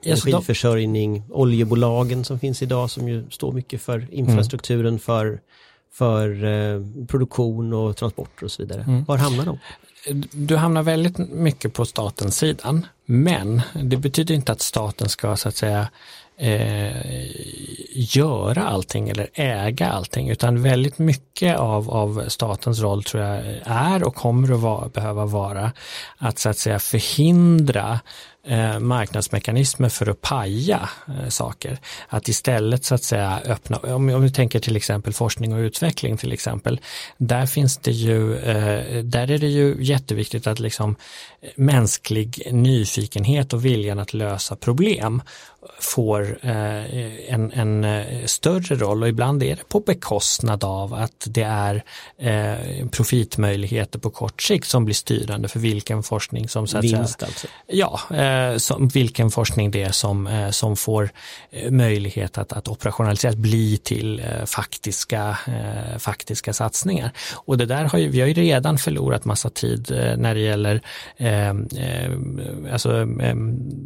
[0.03, 4.99] energiförsörjning, oljebolagen som finns idag som ju står mycket för infrastrukturen mm.
[4.99, 5.41] för,
[5.93, 8.83] för eh, produktion och transporter och så vidare.
[8.83, 9.05] Mm.
[9.05, 9.59] Var hamnar de?
[10.33, 15.49] Du hamnar väldigt mycket på statens sidan, men det betyder inte att staten ska så
[15.49, 15.89] att säga
[16.41, 16.91] eh,
[17.93, 24.03] göra allting eller äga allting utan väldigt mycket av, av statens roll tror jag är
[24.03, 25.73] och kommer att vara, behöva vara
[26.19, 28.01] att så att säga förhindra
[28.47, 31.79] eh, marknadsmekanismer för att paja eh, saker.
[32.09, 36.17] Att istället så att säga öppna, om, om du tänker till exempel forskning och utveckling
[36.17, 36.81] till exempel,
[37.19, 40.97] där finns det ju, eh, där är det ju jätteviktigt att liksom
[41.57, 45.23] mänsklig nyfikenhet och viljan att lösa problem
[45.79, 51.27] får eh, en, en eh, större roll och ibland är det på bekostnad av att
[51.27, 51.85] det är
[52.19, 57.21] eh, profitmöjligheter på kort sikt som blir styrande för vilken forskning som så att Vinst
[57.21, 57.47] säga, alltså?
[57.67, 58.01] Ja,
[58.59, 61.11] som, vilken forskning det är som, som får
[61.71, 65.39] möjlighet att, att operationaliseras bli till faktiska,
[65.99, 67.11] faktiska satsningar.
[67.35, 69.87] Och det där har ju, vi har ju redan förlorat massa tid
[70.19, 70.81] när det gäller
[72.73, 73.07] alltså,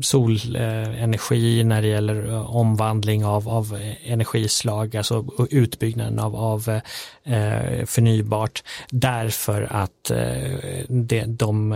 [0.02, 6.80] solenergi, när det gäller eh, omvandling av, av energislag, alltså utbyggnaden av, av
[7.24, 11.72] eh, förnybart därför att eh, det, de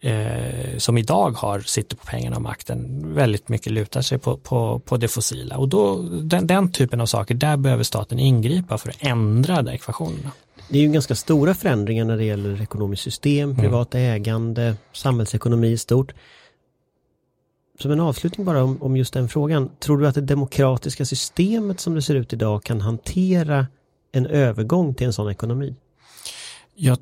[0.00, 4.78] eh, som idag har, sitter på pengarna och makten väldigt mycket lutar sig på, på,
[4.78, 8.88] på det fossila och då den, den typen av saker, där behöver staten ingripa för
[8.88, 10.30] att ändra de ekvationerna.
[10.68, 13.62] Det är ju ganska stora förändringar när det gäller ekonomiskt system, mm.
[13.62, 14.14] privat mm.
[14.14, 16.12] ägande, samhällsekonomi i stort
[17.78, 19.70] som en avslutning bara om, om just den frågan.
[19.78, 23.66] Tror du att det demokratiska systemet som det ser ut idag kan hantera
[24.12, 25.74] en övergång till en sån ekonomi?
[26.78, 26.98] Jag,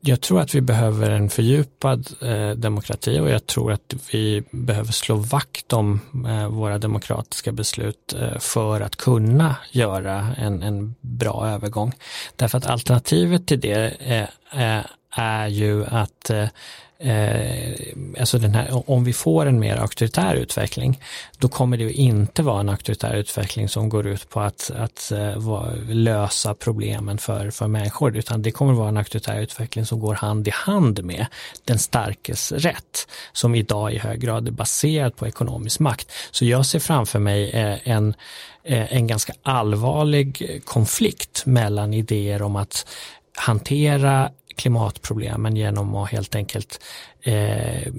[0.00, 4.92] jag, tror att vi behöver en fördjupad eh, demokrati och jag tror att vi behöver
[4.92, 11.48] slå vakt om eh, våra demokratiska beslut eh, för att kunna göra en, en, bra
[11.48, 11.92] övergång.
[12.36, 16.48] Därför att alternativet till det eh, eh är ju att eh,
[17.00, 21.00] eh, alltså den här, om vi får en mer auktoritär utveckling,
[21.38, 25.12] då kommer det ju inte vara en auktoritär utveckling som går ut på att, att
[25.12, 30.00] eh, va, lösa problemen för, för människor, utan det kommer vara en auktoritär utveckling som
[30.00, 31.26] går hand i hand med
[31.64, 36.12] den starkes rätt, som idag i hög grad är baserad på ekonomisk makt.
[36.30, 38.14] Så jag ser framför mig eh, en
[38.64, 42.86] eh, en ganska allvarlig konflikt mellan idéer om att
[43.36, 46.80] hantera klimatproblemen genom att helt enkelt
[47.22, 47.92] eh,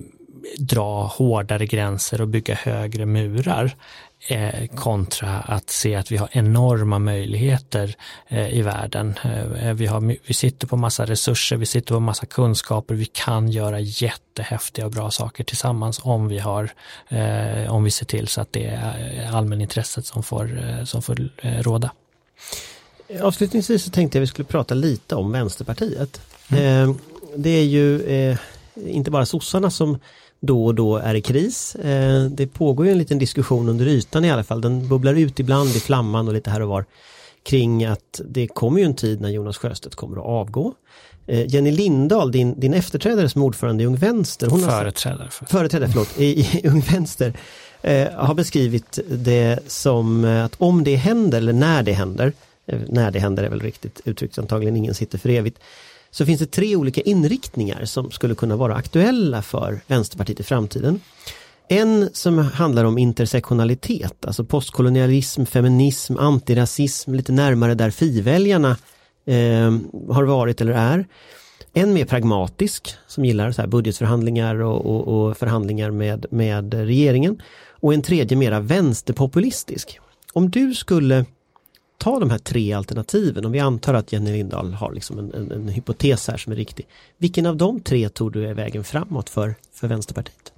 [0.57, 3.75] dra hårdare gränser och bygga högre murar
[4.27, 7.95] eh, kontra att se att vi har enorma möjligheter
[8.27, 9.15] eh, i världen.
[9.23, 13.51] Eh, vi, har, vi sitter på massa resurser, vi sitter på massa kunskaper, vi kan
[13.51, 16.71] göra jättehäftiga och bra saker tillsammans om vi har,
[17.09, 21.29] eh, om vi ser till så att det är allmänintresset som får, eh, som får
[21.37, 21.91] eh, råda.
[23.21, 26.21] Avslutningsvis så tänkte jag vi skulle prata lite om Vänsterpartiet.
[26.51, 26.95] Mm.
[27.35, 28.35] det är ju
[28.75, 29.97] inte bara sossarna som
[30.39, 31.75] då och då är i kris.
[31.75, 34.61] Eh, det pågår ju en liten diskussion under ytan i alla fall.
[34.61, 36.85] Den bubblar ut ibland i flamman och lite här och var
[37.43, 40.73] kring att det kommer ju en tid när Jonas Sjöstedt kommer att avgå.
[41.27, 44.47] Eh, Jenny Lindahl, din, din efterträdare som ordförande i Ung Vänster.
[44.47, 45.29] Hon företrädare.
[45.29, 45.45] För.
[45.45, 47.33] Företrädare, förlåt, i, i Ung Vänster.
[47.81, 52.33] Eh, har beskrivit det som att om det händer, eller när det händer,
[52.65, 55.59] eh, när det händer är väl riktigt uttryckt, antagligen ingen sitter för evigt,
[56.11, 60.99] så finns det tre olika inriktningar som skulle kunna vara aktuella för Vänsterpartiet i framtiden.
[61.67, 68.77] En som handlar om intersektionalitet, alltså postkolonialism, feminism, antirasism, lite närmare där fiväljarna
[69.25, 69.77] eh,
[70.09, 71.07] har varit eller är.
[71.73, 77.41] En mer pragmatisk som gillar så här budgetförhandlingar och, och, och förhandlingar med, med regeringen.
[77.69, 79.99] Och en tredje mera vänsterpopulistisk.
[80.33, 81.25] Om du skulle
[81.99, 85.51] ta de här tre alternativen, om vi antar att Jenny Lindahl har liksom en, en,
[85.51, 86.87] en hypotes här som är riktig.
[87.17, 90.53] Vilken av de tre tror du är vägen framåt för, för Vänsterpartiet?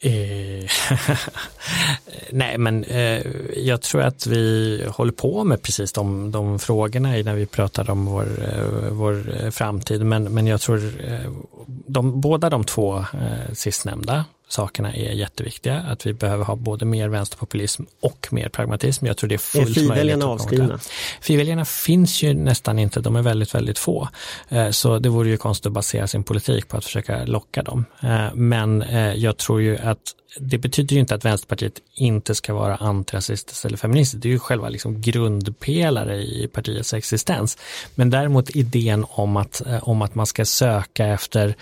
[0.00, 0.70] Eh,
[2.30, 3.26] nej men eh,
[3.56, 8.06] jag tror att vi håller på med precis de, de frågorna när vi pratar om
[8.06, 11.32] vår, eh, vår eh, framtid men, men jag tror eh,
[11.66, 15.80] de, båda de två eh, sistnämnda sakerna är jätteviktiga.
[15.80, 19.06] Att vi behöver ha både mer vänsterpopulism och mer pragmatism.
[19.06, 20.22] Jag tror det är fullt är.
[20.22, 20.78] Är avskrivna?
[21.20, 24.08] Friväljarna finns ju nästan inte, de är väldigt, väldigt få.
[24.48, 27.84] Eh, så det vore ju konstigt att basera sin politik på att försöka locka dem.
[28.00, 29.98] Eh, men eh, jag tror ju att
[30.40, 34.22] det betyder ju inte att Vänsterpartiet inte ska vara antirasistiskt eller feministiskt.
[34.22, 37.58] Det är ju själva liksom grundpelare i partiets existens.
[37.94, 41.56] Men däremot idén om att, om att man ska söka efter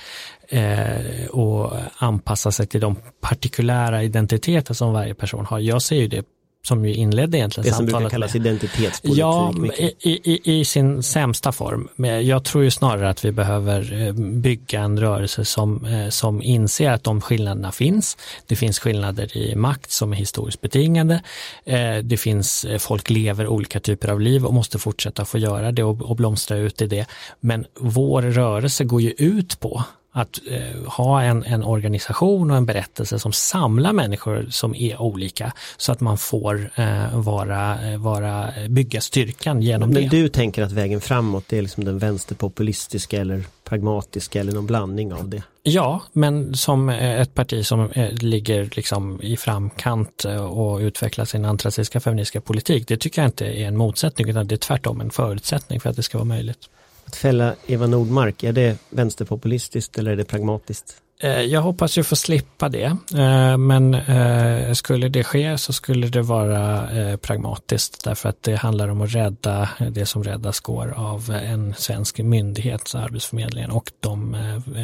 [0.49, 5.59] eh, och anpassa sig till de partikulära identiteter som varje person har.
[5.59, 6.26] Jag ser ju det
[6.66, 7.86] som ju inledde egentligen det samtalet.
[7.86, 9.20] Det som brukar kallas identitetspolitik.
[9.20, 9.55] Ja,
[10.01, 11.88] i, i, i, sin sämsta form.
[11.97, 16.42] Men jag tror ju snarare att vi behöver eh, bygga en rörelse som, eh, som
[16.42, 18.16] inser att de skillnaderna finns.
[18.47, 21.22] Det finns skillnader i makt som är historiskt betingade.
[21.64, 25.84] Eh, det finns, folk lever olika typer av liv och måste fortsätta få göra det
[25.84, 27.07] och, och blomstra ut i det.
[27.40, 29.84] Men vår rörelse går ju ut på
[30.17, 35.53] att eh, ha en, en organisation och en berättelse som samlar människor som är olika
[35.77, 40.01] så att man får eh, vara, eh, vara, bygga styrkan genom Men det.
[40.01, 45.12] Men du tänker att vägen framåt är liksom den vänsterpopulistiska eller pragmatiska eller någon blandning
[45.12, 45.43] av det?
[45.62, 51.45] Ja, men som eh, ett parti som eh, ligger liksom i framkant och utvecklar sin
[51.45, 55.11] antirasistiska feministiska politik, det tycker jag inte är en motsättning utan det är tvärtom en
[55.11, 56.69] förutsättning för att det ska vara möjligt.
[57.05, 60.96] Att fälla Eva Nordmark, är det vänsterpopulistiskt eller är det pragmatiskt?
[61.20, 66.07] Eh, jag hoppas ju få slippa det, eh, men eh, skulle det ske så skulle
[66.07, 66.88] det vara
[67.18, 72.18] pragmatiskt därför att det handlar om att rädda det som räddas går av en svensk
[72.18, 74.30] myndighet, Arbetsförmedlingen och de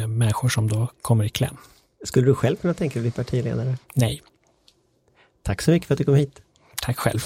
[0.07, 1.57] människor som då kommer i kläm.
[2.03, 3.77] Skulle du själv kunna tänka dig att bli partiledare?
[3.93, 4.21] Nej.
[5.43, 6.41] Tack så mycket för att du kom hit.
[6.81, 7.19] Tack själv.